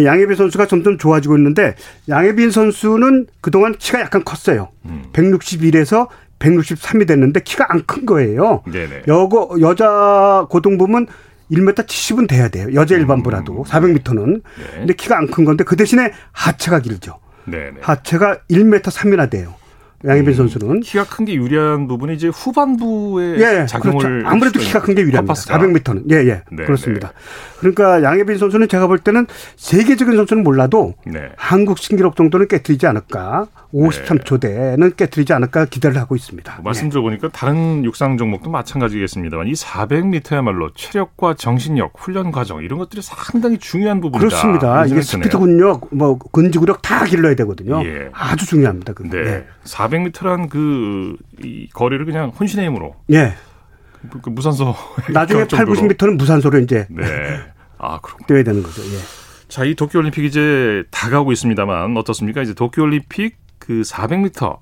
[0.04, 1.74] 양혜빈 선수가 점점 좋아지고 있는데
[2.08, 4.68] 양혜빈 선수는 그동안 키가 약간 컸어요.
[4.84, 5.04] 음.
[5.12, 8.62] 161에서 163이 됐는데 키가 안 큰 거예요.
[8.70, 9.02] 네네.
[9.08, 11.06] 여고 여자 고등부면
[11.50, 12.68] 1m 70은 돼야 돼요.
[12.74, 13.00] 여자 음.
[13.00, 13.62] 일반부라도 음.
[13.64, 14.42] 400m는.
[14.58, 14.64] 네.
[14.78, 17.18] 근데 키가 안 큰 건데 그 대신에 하체가 길죠.
[17.46, 17.76] 네네.
[17.80, 19.54] 하체가 1m 3이나 돼요.
[20.04, 24.28] 양희빈 음, 선수는 키가 큰 게 유리한 부분이 이제 후반부에 예, 작용을 그렇죠.
[24.28, 25.34] 아무래도 키가 큰 게 유리합니다.
[25.34, 27.08] 400m는 예예 예, 네, 그렇습니다.
[27.08, 27.14] 네.
[27.60, 31.30] 그러니까 양혜빈 선수는 제가 볼 때는 세계적인 선수는 몰라도 네.
[31.36, 36.54] 한국 신기록 정도는 깨뜨리지 않을까 53초 대는 깨뜨리지 않을까 기대를 하고 있습니다.
[36.56, 43.02] 뭐 말씀 들어보니까 다른 육상 종목도 마찬가지겠습니다만 이 400m야말로 체력과 정신력, 훈련 과정 이런 것들이
[43.02, 44.28] 상당히 중요한 부분이다.
[44.28, 44.86] 그렇습니다.
[44.86, 47.82] 이게 스피드 근력, 뭐 근지구력 다 길러야 되거든요.
[47.84, 48.08] 예.
[48.12, 48.92] 아주 중요합니다.
[48.92, 49.08] 그게.
[49.10, 49.18] 네.
[49.26, 49.44] 예.
[50.04, 52.94] 400m란 그 이 거리를 그냥 혼신의 힘으로.
[53.12, 53.34] 예.
[54.10, 54.74] 그, 그 무산소.
[55.12, 56.86] 나중에 8, 90m는 무산소로 이제.
[56.90, 57.04] 네.
[57.78, 58.82] 아, 그렇 뛰어야 되는 거죠.
[58.82, 58.98] 예.
[59.48, 62.42] 자, 이 도쿄올림픽 이제 다가오고 있습니다만 어떻습니까?
[62.42, 64.58] 이제 도쿄올림픽 그 400m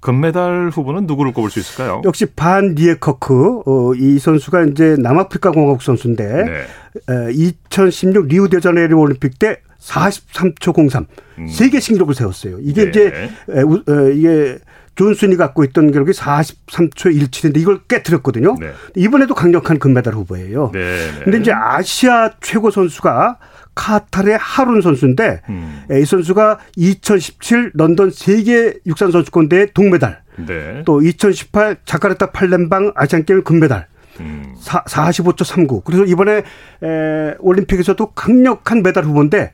[0.00, 2.02] 금메달 후보는 누구를 꼽을 수 있을까요?
[2.04, 7.28] 역시 반 니에커크 어, 이 선수가 이제 남아프리카 공화국 선수인데 네.
[7.28, 11.06] 에, 2016 리우 데자네이루 올림픽 때 43초 03
[11.38, 11.46] 음.
[11.46, 12.58] 세계 신기록을 세웠어요.
[12.62, 12.90] 이게 네.
[12.90, 13.06] 이제
[13.50, 14.58] 에, 에, 이게
[14.94, 18.56] 존슨이 갖고 있던 기록이 43초 17인데 이걸 깨뜨렸거든요.
[18.60, 18.72] 네.
[18.96, 20.70] 이번에도 강력한 금메달 후보예요.
[20.72, 21.24] 네, 네.
[21.24, 23.38] 근데 이제 아시아 최고 선수가
[23.74, 25.84] 카타르의 하룬 선수인데 음.
[25.90, 30.22] 이 선수가 2017 런던 세계 육상 선수권 대회 동메달.
[30.36, 30.82] 네.
[30.84, 33.86] 또2018 자카르타 팔렘방 아시안 게임 금메달.
[34.20, 34.54] 음.
[34.60, 35.82] 45초 39.
[35.84, 36.42] 그래서 이번에
[36.82, 39.52] 에, 올림픽에서도 강력한 메달 후보인데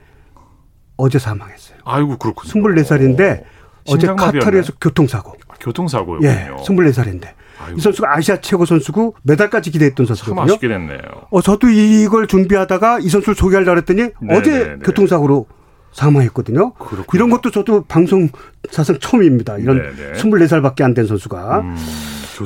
[0.97, 1.79] 어제 사망했어요.
[1.85, 2.65] 아이고 그렇군요.
[2.75, 3.45] 24살인데
[3.89, 5.33] 어제 카타르에서 교통사고.
[5.49, 6.21] 아, 교통사고요.
[6.23, 7.29] 예, 24살인데.
[7.61, 7.79] 아이고.
[7.79, 10.37] 이 선수가 아시아 최고 선수고 메달까지 기대했던 선수거든요.
[10.37, 10.99] 참 아쉽게 됐네요.
[11.31, 14.39] 어, 저도 이걸 준비하다가 이 선수를 소개하려고 했더니 네네네.
[14.39, 14.77] 어제.
[14.85, 15.47] 교통사고로
[15.93, 16.75] 사망했거든요.
[16.75, 17.05] 그렇군요.
[17.15, 18.29] 이런 것도 저도 방송
[18.71, 19.59] 사상 처음입니다.
[19.59, 20.13] 이런 네네.
[20.19, 21.61] 24살밖에 안 된 선수가.
[21.61, 21.77] 음.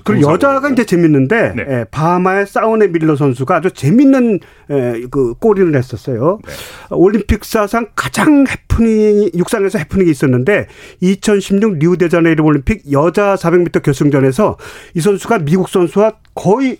[0.04, 1.64] 그리고 여자가 이제 재밌는데 네.
[1.68, 6.38] 예, 바하마의 사우네 밀러 선수가 아주 재밌는 예, 그 골인을 했었어요.
[6.46, 6.52] 네.
[6.90, 10.66] 올림픽 사상 가장 해프닝 육상에서 해프닝이 있었는데
[11.00, 14.56] 2016 리우데자네이루 올림픽 여자 400m 결승전에서
[14.94, 16.78] 이 선수가 미국 선수와 거의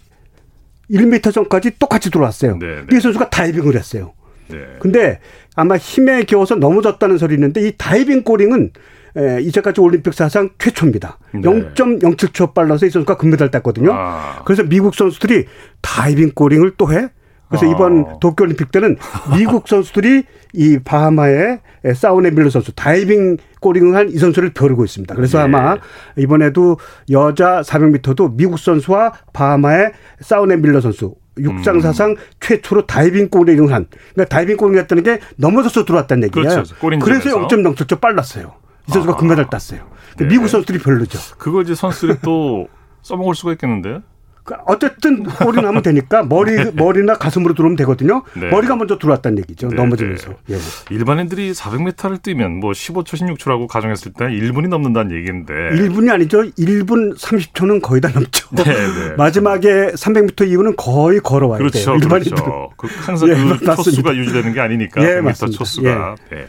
[0.90, 2.59] 1m 전까지 똑같이 들어왔어요.
[2.59, 2.96] 네, 네.
[2.96, 4.12] 이 선수가 다이빙을 했어요.
[4.48, 4.59] 네.
[4.81, 5.20] 근데
[5.55, 8.70] 아마 힘에 겨워서 넘어졌다는 소리 있는데 이 다이빙 골인은
[9.16, 11.18] 에, 이제까지 올림픽 사상 최초입니다.
[11.35, 11.40] 네.
[11.40, 13.92] 0.07초 빨라서 이 선수가 금메달 땄거든요.
[13.92, 14.42] 아.
[14.44, 15.46] 그래서 미국 선수들이
[15.81, 17.09] 다이빙 골인을 또 해.
[17.48, 17.68] 그래서 아.
[17.68, 18.96] 이번 도쿄올림픽 때는
[19.37, 21.61] 미국 선수들이 이 바하마의
[21.94, 25.14] 쇼네 밀러 선수 다이빙 골인을 한 이 선수를 벼르고 있습니다.
[25.14, 25.44] 그래서 네.
[25.44, 25.77] 아마
[26.16, 26.79] 이번에도
[27.11, 32.16] 여자 400m도 미국 선수와 바하마의 쇼네 밀러 선수 육상 사상 음.
[32.40, 36.48] 최초로 다이빙 골인을 한 그러니까 다이빙 골인 했다는 게 넘어져서 들어왔다는 얘기예요.
[36.48, 36.75] 그렇죠.
[37.05, 38.53] 그래서 0.07초 빨랐어요.
[38.88, 39.16] 이 선수가 아.
[39.16, 39.86] 금메달 땄어요.
[40.18, 40.26] 네.
[40.26, 41.18] 미국 선수들이 벼르죠.
[41.38, 42.68] 그걸 이제 선수들이 또
[43.02, 44.00] 써먹을 수가 있겠는데?
[44.44, 48.24] 그 어쨌든 골이 나면 되니까 머리 머리나 가슴으로 들어오면 되거든요.
[48.34, 48.50] 네.
[48.50, 49.68] 머리가 먼저 들어왔다는 얘기죠.
[49.68, 50.30] 네, 넘어지면서.
[50.46, 50.56] 네.
[50.56, 50.58] 예.
[50.94, 55.52] 일반인들이 400m를 뛰면 뭐 15초, 16초라고 가정했을 때 1분이 넘는다는 얘기인데.
[55.54, 56.42] 1분이 아니죠.
[56.42, 58.48] 1분 30초는 거의 다 넘죠.
[58.50, 59.14] 네, 네.
[59.16, 61.96] 마지막에 300m 이후는 거의 걸어와야 그렇죠.
[61.98, 62.70] 그렇죠.
[62.76, 65.02] 그 항상 예, 그 초수가 유지되는 게 아니니까.
[65.04, 66.16] 예, 100m 초수가.
[66.32, 66.48] 예.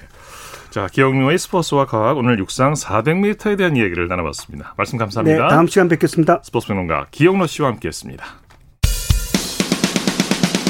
[0.74, 0.80] 네.
[0.82, 4.74] 자, 기억용의 스포츠와 과학 오늘 육상 400m에 대한 이야기를 나눠봤습니다.
[4.76, 5.44] 말씀 감사합니다.
[5.44, 6.42] 네, 다음 시간 뵙겠습니다.
[6.44, 8.26] 스포츠 평론가 기영로 씨와 함께했습니다.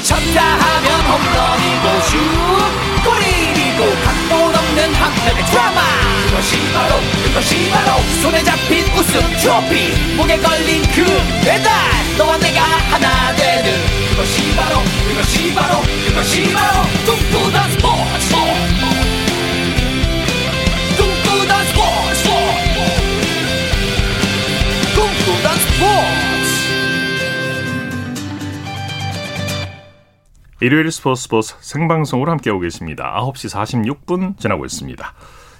[0.02, 2.18] 쳤다 하면 홈런이고 슛
[3.04, 5.80] 골이고 각본 없는 한편의 드라마
[6.28, 11.04] 그것이 바로 그것이 바로 손에 잡힌 우승 트로피 목에 걸린 그
[11.46, 11.72] 배달
[12.18, 13.72] 너와 내가 하나 되는
[14.10, 18.83] 그것이 바로 그것이 바로 그것이 바로 꿈꾸던 스포츠
[30.64, 33.14] 일요일 스포츠 스포츠 생방송으로 함께하고 계십니다.
[33.18, 33.52] 9시
[34.06, 35.14] 46분 지나고 있습니다.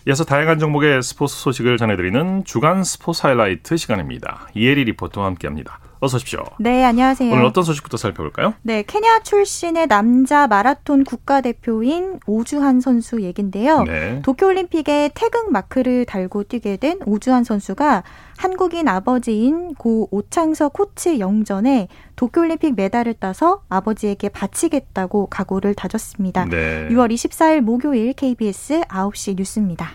[0.07, 4.49] 이어서 다양한 종목의 스포츠 소식을 전해드리는 주간 스포츠 하이라이트 시간입니다.
[4.55, 5.79] 이혜리 리포터와 함께합니다.
[6.05, 6.45] 어서 오십시오.
[6.59, 7.33] 네, 안녕하세요.
[7.33, 8.53] 오늘 어떤 소식부터 살펴볼까요?
[8.61, 13.85] 네, 케냐 출신의 남자 마라톤 국가대표인 오주환 선수 얘긴데요.
[13.85, 14.21] 네.
[14.23, 18.03] 도쿄올림픽에 태극 마크를 달고 뛰게 된 오주환 선수가
[18.37, 26.45] 한국인 아버지인 고 오창석 코치 영전에 도쿄올림픽 메달을 따서 아버지에게 바치겠다고 각오를 다졌습니다.
[26.45, 26.87] 네.
[26.91, 29.93] 6월 24일 목요일 KBS 9시 뉴스입니다.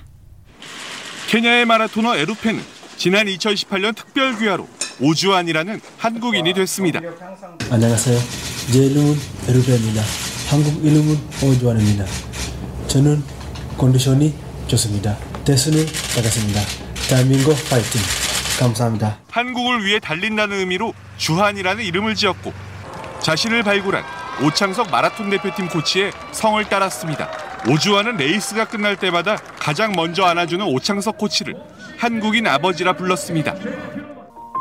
[1.27, 4.67] 케냐의 마라토너 에루펜은 지난 2018년 특별 귀화로
[4.99, 6.99] 오주환이라는 한국인이 됐습니다.
[7.71, 8.19] 안녕하세요.
[8.73, 9.15] 제 이름은
[9.47, 10.01] 에루펜입니다.
[10.49, 12.03] 한국 이름은 오주환입니다.
[12.87, 13.23] 저는
[13.77, 14.33] 컨디션이
[14.67, 15.17] 좋습니다.
[15.45, 15.79] 대선을
[16.17, 16.59] 나갔습니다.
[17.07, 18.01] 대한민국 파이팅!
[18.59, 19.19] 감사합니다.
[19.31, 22.51] 한국을 위해 달린다는 의미로 주한이라는 이름을 지었고
[23.21, 24.03] 자신을 발굴한
[24.43, 27.48] 오창석 마라톤 대표팀 코치의 성을 따랐습니다.
[27.67, 31.55] 오주한은 레이스가 끝날 때마다 가장 먼저 안아주는 오창석 코치를
[31.97, 33.55] 한국인 아버지라 불렀습니다.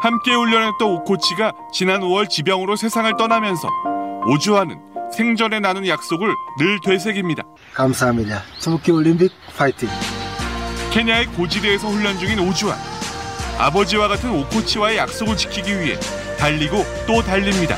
[0.02, 3.68] 함께 훈련했던 오 코치가 지난 5월 지병으로 세상을 떠나면서
[4.26, 4.78] 오주한은
[5.12, 7.42] 생전에 나눈 약속을 늘 되새깁니다.
[7.74, 9.88] 감사합니다.도쿄올림픽 파이팅!
[10.90, 12.76] 케냐의 고지대에서 훈련 중인 오주환.
[13.58, 15.96] 아버지와 같은 오코치와의 약속을 지키기 위해
[16.38, 17.76] 달리고 또 달립니다.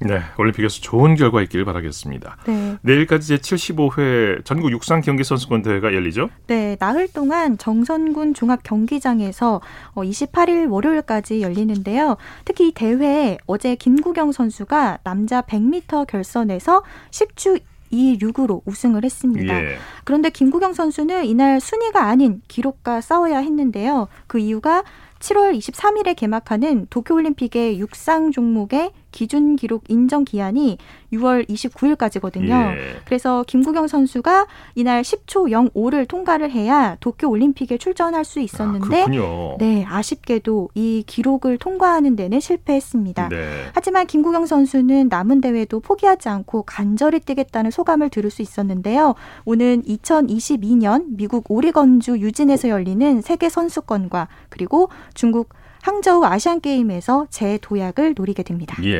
[0.00, 2.38] 네, 올림픽에서 좋은 결과 있기를 바라겠습니다.
[2.46, 2.78] 네.
[2.82, 6.30] 내일까지 제 75회 전국 육상 경기 선수권 대회가 열리죠?
[6.46, 9.60] 네, 나흘 동안 정선군 종합 경기장에서
[9.94, 12.16] 28일 어, 월요일까지 열리는데요.
[12.44, 17.60] 특히 이 대회에 어제 김구경 선수가 남자 100m 결선에서 10주
[17.92, 19.62] 2-6으로 우승을 했습니다.
[19.62, 19.76] 예.
[20.04, 24.08] 그런데 김구경 선수는 이날 순위가 아닌 기록과 싸워야 했는데요.
[24.26, 24.84] 그 이유가
[25.18, 30.78] 7월 23일에 개막하는 도쿄올림픽의 육상 종목의 기준 기록 인정 기한이
[31.12, 32.76] 6월 29일까지거든요.
[32.76, 32.76] 예.
[33.04, 39.84] 그래서 김구경 선수가 이날 10초 05를 통과를 해야 도쿄 올림픽에 출전할 수 있었는데 아, 네,
[39.88, 43.28] 아쉽게도 이 기록을 통과하는 데는 실패했습니다.
[43.28, 43.36] 네.
[43.74, 49.14] 하지만 김구경 선수는 남은 대회도 포기하지 않고 간절히 뛰겠다는 소감을 들을 수 있었는데요.
[49.44, 55.50] 오는 2022년 미국 오리건주 유진에서 열리는 세계 선수권과 그리고 중국
[55.82, 58.76] 항저우 아시안 게임에서 재도약을 노리게 됩니다.
[58.84, 58.99] 예.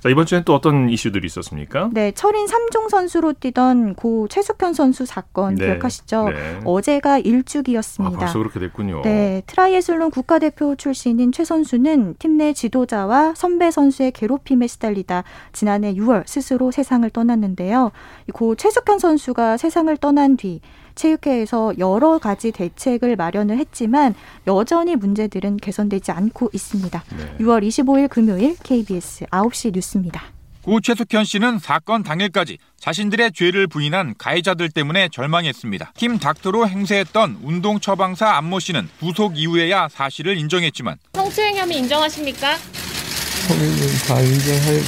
[0.00, 1.88] 자, 이번 주엔 또 어떤 이슈들이 있었습니까?
[1.92, 6.28] 네, 철인 3종 선수로 뛰던 고 최숙현 선수 사건 네, 기억하시죠?
[6.28, 6.60] 네.
[6.64, 8.16] 어제가 일주기였습니다.
[8.16, 9.00] 아, 벌써 그렇게 됐군요.
[9.02, 16.24] 네, 트라이애슬론 국가대표 출신인 최 선수는 팀 내 지도자와 선배 선수의 괴롭힘에 시달리다 지난해 6월
[16.26, 17.90] 스스로 세상을 떠났는데요.
[18.34, 20.60] 고 최숙현 선수가 세상을 떠난 뒤
[20.96, 24.14] 체육회에서 여러 가지 대책을 마련을 했지만
[24.46, 27.04] 여전히 문제들은 개선되지 않고 있습니다.
[27.16, 27.36] 네.
[27.38, 30.24] 6월 25일 금요일 KBS 9시 뉴스입니다.
[30.62, 35.92] 고 최숙현 씨는 사건 당일까지 자신들의 죄를 부인한 가해자들 때문에 절망했습니다.
[35.96, 42.56] 팀 닥터로 행세했던 운동 처방사 안모 씨는 구속 이후에야 사실을 인정했지만 성추행 혐의 인정하십니까?
[42.56, 43.76] 성인은
[44.08, 44.82] 다 인정할.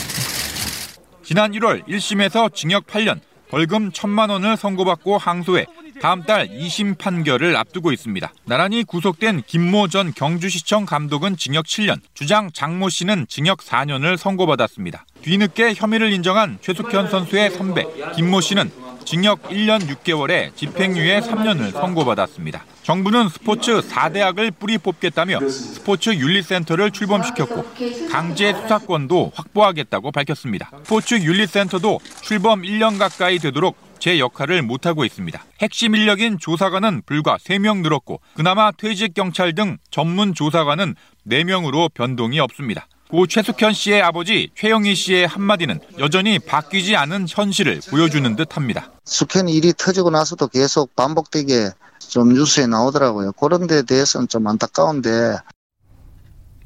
[1.22, 5.66] 지난 1월 1심에서 징역 8년, 벌금 1천만 원을 선고받고 항소해
[6.00, 8.32] 다음 달 2심 판결을 앞두고 있습니다.
[8.44, 15.04] 나란히 구속된 김모 전 경주시청 감독은 징역 7년, 주장 장모 씨는 징역 4년을 선고받았습니다.
[15.22, 17.84] 뒤늦게 혐의를 인정한 최숙현 선수의 선배
[18.14, 18.70] 김모 씨는
[19.04, 22.64] 징역 1년 6개월에 집행유예 3년을 선고받았습니다.
[22.82, 27.64] 정부는 스포츠 4대학을 뿌리 뽑겠다며 스포츠 윤리센터를 출범시켰고
[28.10, 30.70] 강제 수사권도 확보하겠다고 밝혔습니다.
[30.84, 35.42] 스포츠 윤리센터도 출범 1년 가까이 되도록 제 역할을 못하고 있습니다.
[35.60, 40.94] 핵심 인력인 조사관은 불과 3명 늘었고 그나마 퇴직 경찰 등 전문 조사관은
[41.28, 42.86] 4명으로 변동이 없습니다.
[43.08, 48.90] 고 최숙현 씨의 아버지 최영희 씨의 한마디는 여전히 바뀌지 않은 현실을 보여주는 듯합니다.
[49.04, 53.32] 숙현 일이 터지고 나서도 계속 반복되게 좀 뉴스에 나오더라고요.
[53.32, 55.36] 그런 데 대해서는 좀 안타까운데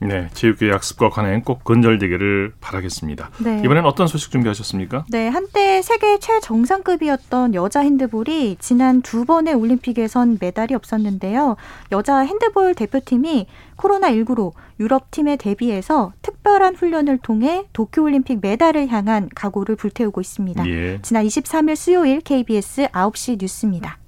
[0.06, 3.30] 네, 체육계 약습과 관행 꼭 건절되기를 바라겠습니다.
[3.38, 3.62] 네.
[3.64, 5.04] 이번엔 어떤 소식 준비하셨습니까?
[5.10, 11.56] 네, 한때 세계 최정상급이었던 여자 핸드볼이 지난 두 번의 올림픽에선 메달이 없었는데요.
[11.92, 20.68] 여자 핸드볼 대표팀이 코로나19로 유럽팀에 대비해서 특별한 훈련을 통해 도쿄올림픽 메달을 향한 각오를 불태우고 있습니다.
[20.68, 20.98] 예.
[21.02, 23.98] 지난 23일 수요일 KBS 9시 뉴스입니다.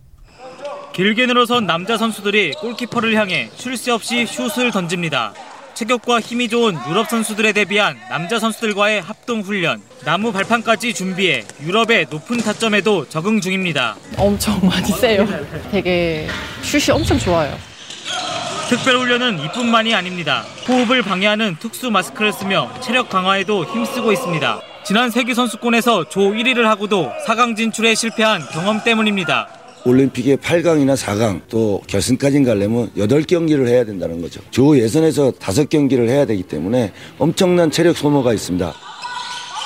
[0.92, 5.34] 길게 늘어선 남자 선수들이 골키퍼를 향해 쉴 새 없이 슛을 던집니다.
[5.74, 12.38] 체격과 힘이 좋은 유럽 선수들에 대비한 남자 선수들과의 합동 훈련, 나무 발판까지 준비해 유럽의 높은
[12.38, 13.96] 타점에도 적응 중입니다.
[14.16, 15.26] 엄청 많이 세요.
[15.70, 16.28] 되게
[16.62, 17.56] 슛이 엄청 좋아요.
[18.68, 20.44] 특별 훈련은 이뿐만이 아닙니다.
[20.68, 24.60] 호흡을 방해하는 특수 마스크를 쓰며 체력 강화에도 힘쓰고 있습니다.
[24.84, 29.48] 지난 세계 선수권에서 조 1위를 하고도 4강 진출에 실패한 경험 때문입니다.
[29.84, 34.40] 올림픽의 8강이나 4강 또 결승까지 가려면 8경기를 해야 된다는 거죠.
[34.50, 38.72] 조 예선에서 5경기를 해야 되기 때문에 엄청난 체력 소모가 있습니다.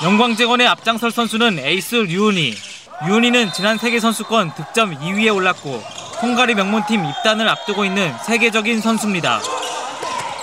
[0.03, 2.53] 영광재건의 앞장설 선수는 에이스 류은희.
[3.07, 5.81] 류은희는 지난 세계선수권 득점 2위에 올랐고
[6.21, 9.41] 헝가리 명문팀 입단을 앞두고 있는 세계적인 선수입니다.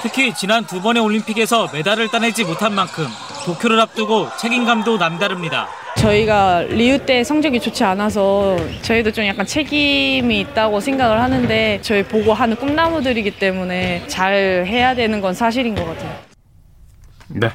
[0.02, 3.06] 특히 지난 두 번의 올림픽에서 메달을 따내지 못한 만큼
[3.44, 5.68] 도쿄를 앞두고 책임감도 남다릅니다.
[5.96, 12.32] 저희가 리우 때 성적이 좋지 않아서 저희도 좀 약간 책임이 있다고 생각을 하는데 저희 보고
[12.32, 16.16] 하는 꿈나무들이기 때문에 잘 해야 되는 건 사실인 것 같아요.
[17.28, 17.48] 네.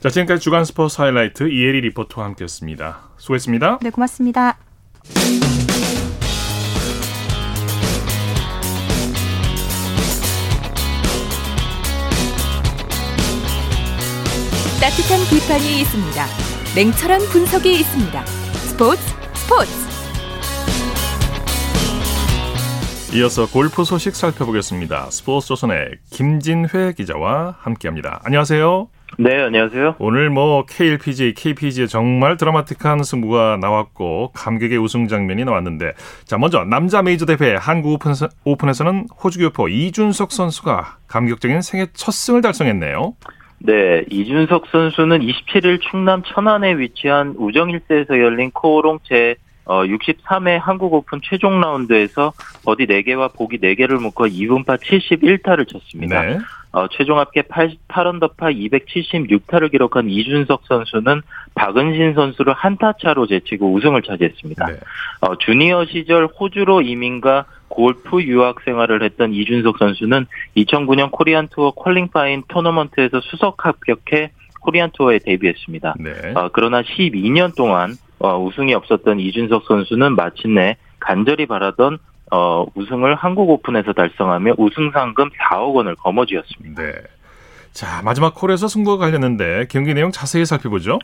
[0.00, 2.98] 자, 지금까지 주간 스포츠 하이라이트 이혜리 리포터와 함께했습니다.
[3.16, 3.78] 수고했습니다.
[3.82, 4.58] 네, 고맙습니다.
[14.80, 16.45] 따뜻한 비판이 있습니다.
[16.76, 18.26] 냉철한 분석이 있습니다.
[18.26, 19.00] 스포츠
[19.32, 19.70] 스포츠
[23.16, 25.08] 이어서 골프 소식 살펴보겠습니다.
[25.08, 28.20] 스포츠 조선의 김진회 기자와 함께합니다.
[28.24, 28.88] 안녕하세요.
[29.18, 29.94] 네, 안녕하세요.
[29.98, 35.94] 오늘 뭐 KLPGA, KPGA 정말 드라마틱한 승부가 나왔고 감격의 우승 장면이 나왔는데
[36.26, 37.98] 자 먼저 남자 메이저 대회 한국
[38.44, 43.14] 오픈에서, 는 호주 교포 이준석 선수가 감격적인 생애 첫 승을 달성했네요.
[43.58, 51.60] 네, 이준석 선수는 27일 충남 천안에 위치한 우정힐스에서 열린 코오롱 제 63회 한국 오픈 최종
[51.60, 52.32] 라운드에서
[52.64, 56.22] 버디 4개와 보기 4개를 묶어 이븐파 71타를 쳤습니다.
[56.22, 56.38] 네.
[56.72, 61.22] 어, 최종 합계 88언더파 276타를 기록한 이준석 선수는
[61.54, 64.66] 박은신 선수를 한타 차로 제치고 우승을 차지했습니다.
[64.66, 64.78] 네.
[65.22, 72.44] 어, 주니어 시절 호주로 이민과 골프 유학 생활을 했던 이준석 선수는 2009년 코리안 투어 퀄링파인
[72.48, 74.30] 토너먼트에서 수석 합격해
[74.62, 75.96] 코리안 투어에 데뷔했습니다.
[76.00, 76.10] 네.
[76.34, 81.98] 어, 그러나 12년 동안 어, 우승이 없었던 이준석 선수는 마침내 간절히 바라던
[82.32, 86.82] 어, 우승을 한국 오픈에서 달성하며 우승 상금 4억 원을 거머쥐었습니다.
[86.82, 86.92] 네.
[87.72, 90.98] 자, 마지막 콜에서 승부가 갈렸는데 경기 내용 자세히 살펴보죠.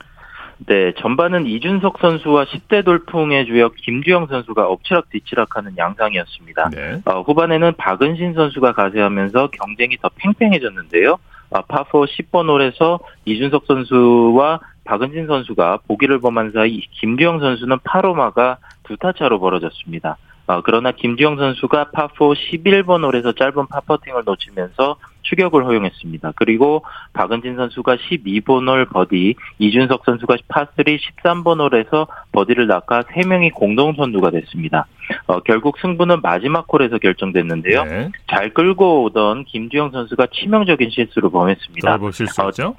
[0.67, 6.71] 네, 전반은 이준석 선수와 10대 돌풍의 주역 김주영 선수가 엎치락 뒤치락하는 양상이었습니다.
[6.71, 7.01] 네.
[7.05, 11.19] 어, 후반에는 박은신 선수가 가세하면서 경쟁이 더 팽팽해졌는데요.
[11.51, 18.97] 어, 파포 10번 홀에서 이준석 선수와 박은진 선수가 보기를 범한 사이 김주영 선수는 8호마가 두
[18.97, 20.17] 타 차로 벌어졌습니다.
[20.47, 26.33] 어, 그러나 김주형 선수가 파4 11번 홀에서 짧은 파퍼팅을 놓치면서 추격을 허용했습니다.
[26.35, 33.95] 그리고 박은신 선수가 12번 홀 버디, 이준석 선수가 파3 13번 홀에서 버디를 낚아 3명이 공동
[33.95, 34.87] 선두가 됐습니다.
[35.27, 37.85] 어, 결국 승부는 마지막 홀에서 결정됐는데요.
[37.85, 38.11] 네.
[38.29, 41.99] 잘 끌고 오던 김주형 선수가 치명적인 실수를 범했습니다.
[42.11, 42.69] 실수죠?
[42.69, 42.75] 어,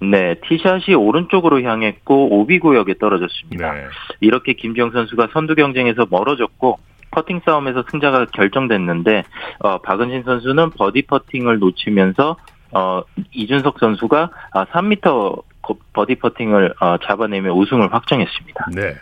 [0.00, 3.72] 네, 티샷이 오른쪽으로 향했고 오비 구역에 떨어졌습니다.
[3.72, 3.84] 네.
[4.20, 6.78] 이렇게 김주형 선수가 선두 경쟁에서 멀어졌고
[7.10, 9.24] 퍼팅 싸움에서 승자가 결정됐는데
[9.60, 12.36] 어, 박은신 선수는 버디 퍼팅을 놓치면서
[12.72, 18.66] 어, 이준석 선수가 3m 아, 버디 퍼팅을 어, 잡아내며 우승을 확정했습니다.
[18.74, 18.94] 네.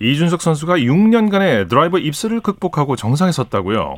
[0.00, 3.94] 이준석 선수가 6년간의 드라이버 입스를 극복하고 정상에 섰다고요?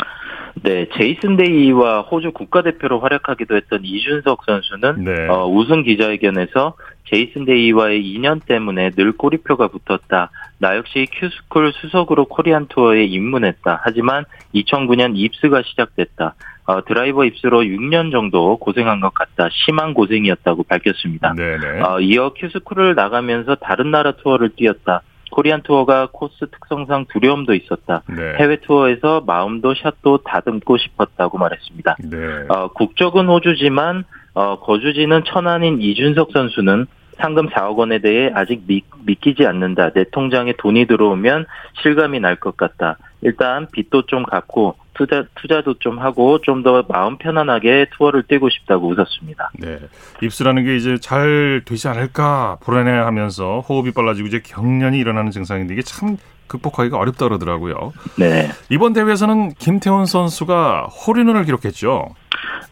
[0.62, 5.28] 네, 제이슨 데이와 호주 국가대표로 활약하기도 했던 이준석 선수는 네.
[5.28, 6.74] 어, 우승 기자회견에서
[7.06, 10.30] 제이슨 데이와의 인연 때문에 늘 꼬리표가 붙었다.
[10.58, 13.80] 나 역시 큐스쿨 수석으로 코리안 투어에 입문했다.
[13.82, 16.34] 하지만 2009년 입스가 시작됐다.
[16.66, 19.48] 어, 드라이버 입스로 6년 정도 고생한 것 같다.
[19.50, 21.34] 심한 고생이었다고 밝혔습니다.
[21.82, 25.02] 어, 이어 큐스쿨을 나가면서 다른 나라 투어를 뛰었다.
[25.30, 28.02] 코리안 투어가 코스 특성상 두려움도 있었다.
[28.08, 28.34] 네.
[28.38, 31.96] 해외 투어에서 마음도 샷도 다듬고 싶었다고 말했습니다.
[32.10, 32.16] 네.
[32.48, 34.04] 어, 국적은 호주지만
[34.34, 36.86] 어, 거주지는 천안인 이준석 선수는
[37.18, 39.90] 상금 4억 원에 대해 아직 믿, 믿기지 않는다.
[39.90, 41.46] 내 통장에 돈이 들어오면
[41.82, 42.96] 실감이 날 것 같다.
[43.22, 48.88] 일단 빚도 좀 갚고 투자 투자도 좀 하고 좀 더 마음 편안하게 투어를 뛰고 싶다고
[48.88, 49.50] 웃었습니다.
[49.58, 49.78] 네,
[50.22, 56.16] 입수라는 게 이제 잘 되지 않을까 불안해하면서 호흡이 빨라지고 이제 경련이 일어나는 증상인데 이게 참
[56.50, 57.92] 극복하기가 어렵다 그러더라고요.
[58.18, 58.48] 네.
[58.70, 62.14] 이번 대회에서는 김태훈 선수가 홀인원을 기록했죠.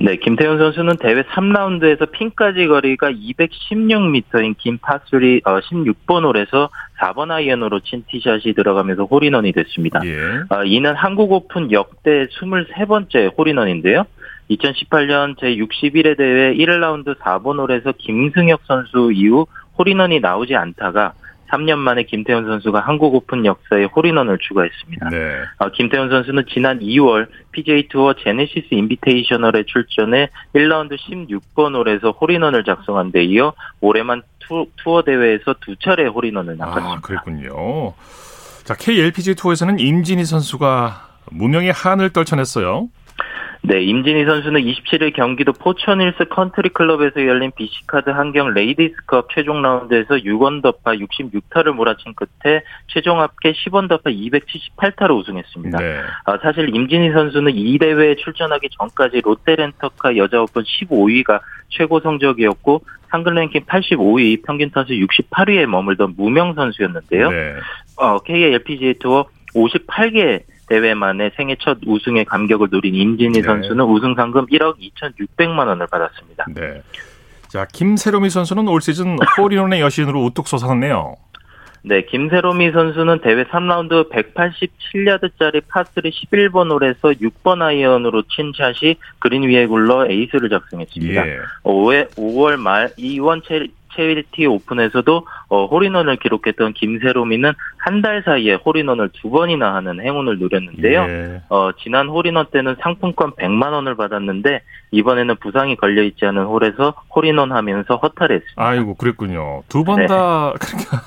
[0.01, 6.71] 네, 김태훈 선수는 대회 3라운드에서 핀까지 거리가 216m인 긴 파 three, 어, 16번 홀에서
[7.01, 10.01] 4번 아이언으로 친 티샷이 들어가면서 홀인원이 됐습니다.
[10.05, 10.19] 예.
[10.51, 14.05] 어, 이는 한국 오픈 역대 23번째 홀인원인데요.
[14.51, 19.47] 2018년 제61회 대회 1라운드 4번 홀에서 김승혁 선수 이후
[19.79, 21.13] 홀인원이 나오지 않다가
[21.51, 25.09] 3년 만에 김태훈 선수가 한국 오픈 역사에 홀인원을 추가했습니다.
[25.11, 25.41] 네.
[25.59, 33.13] 어, 김태훈 선수는 지난 2월 PGA 투어 제네시스 인비테이셔널에 출전해 1라운드 16번 홀에서 홀인원을 작성한
[33.13, 36.97] 데 이어 올해만 투, 어 대회에서 두 차례 홀인원을 낚았습니다.
[36.97, 37.93] 아, 그랬군요.
[38.65, 42.89] 자, KLPG 투어에서는 임진희 선수가 무명의 한을 떨쳐냈어요.
[43.63, 51.01] 네, 임진희 선수는 27일 경기도 포천힐스 컨트리 클럽에서 열린 BC카드 한경 레이디스컵 최종 라운드에서 6언더파
[51.01, 55.79] 66타를 몰아친 끝에 최종 합계 10언더파 278타로 우승했습니다.
[55.79, 56.01] 네.
[56.25, 63.35] 아, 사실 임진희 선수는 이 대회에 출전하기 전까지 롯데렌터카 여자 오픈 15위가 최고 성적이었고 상금
[63.35, 67.31] 랭킹 85위, 평균 타수 68위에 머물던 무명 선수였는데요.
[67.31, 67.55] 네.
[67.97, 73.43] 어, KLPGA 투어 58개 대회 만에 생애 첫 우승의 감격을 누린 임진희 네.
[73.43, 76.47] 선수는 우승 상금 1억 2,600만 원을 받았습니다.
[76.55, 76.83] 네.
[77.49, 81.17] 자, 김새로미 선수는 올 시즌 홀인원의 여신으로 우뚝 솟았네요.
[81.83, 89.67] 네, 김새로미 선수는 대회 3라운드 187야드짜리 파3 11번 홀에서 6번 아이언으로 친 샷이 그린 위에
[89.67, 91.27] 굴러 에이스를 작성했습니다.
[91.27, 91.39] 예.
[91.63, 93.41] 5월, 5월 말 이원
[93.95, 101.01] 체리티 오픈에서도 어, 홀인원을 기록했던 김세롬이는 한 달 사이에 홀인원을 두 번이나 하는 행운을 누렸는데요.
[101.09, 101.43] 예.
[101.49, 104.63] 어, 지난 홀인원 때는 상품권 100만 원을 받았는데
[104.93, 108.53] 이번에는 부상이 걸려 있지 않은 홀에서 홀인원 하면서 허탈했습니다.
[108.57, 109.63] 아이고 그랬군요.
[109.69, 110.59] 두 번다 네.
[110.61, 111.03] 그러니까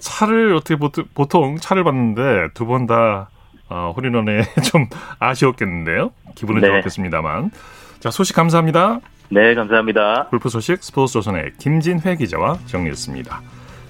[0.00, 0.76] 차를 어떻게
[1.14, 3.30] 보통 차를 봤는데 두 번다
[3.68, 4.42] 어, 홀인원에
[4.72, 4.86] 좀
[5.18, 6.10] 아쉬웠겠는데요.
[6.34, 6.68] 기분은 네.
[6.68, 7.50] 좋았겠습니다만.
[8.00, 9.00] 자 소식 감사합니다.
[9.30, 10.28] 네, 감사합니다.
[10.30, 13.42] 골프 소식 스포츠 조선의 김진회 기자와 정리했습니다.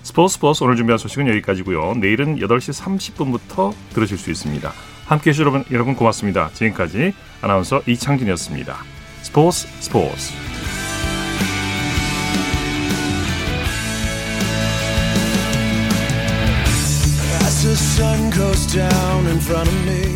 [0.03, 1.95] 스포츠 스포츠 오늘 준비한 소식은 여기까지고요.
[1.95, 4.73] 내일은 8시 30분부터 들으실 수 있습니다.
[5.07, 6.51] 함께해 주신 여러분, 여러분 고맙습니다.
[6.55, 8.77] 지금까지 아나운서 이창진이었습니다.
[9.23, 10.35] 스포츠 스포츠
[17.45, 20.08] As the sun goes down in front of me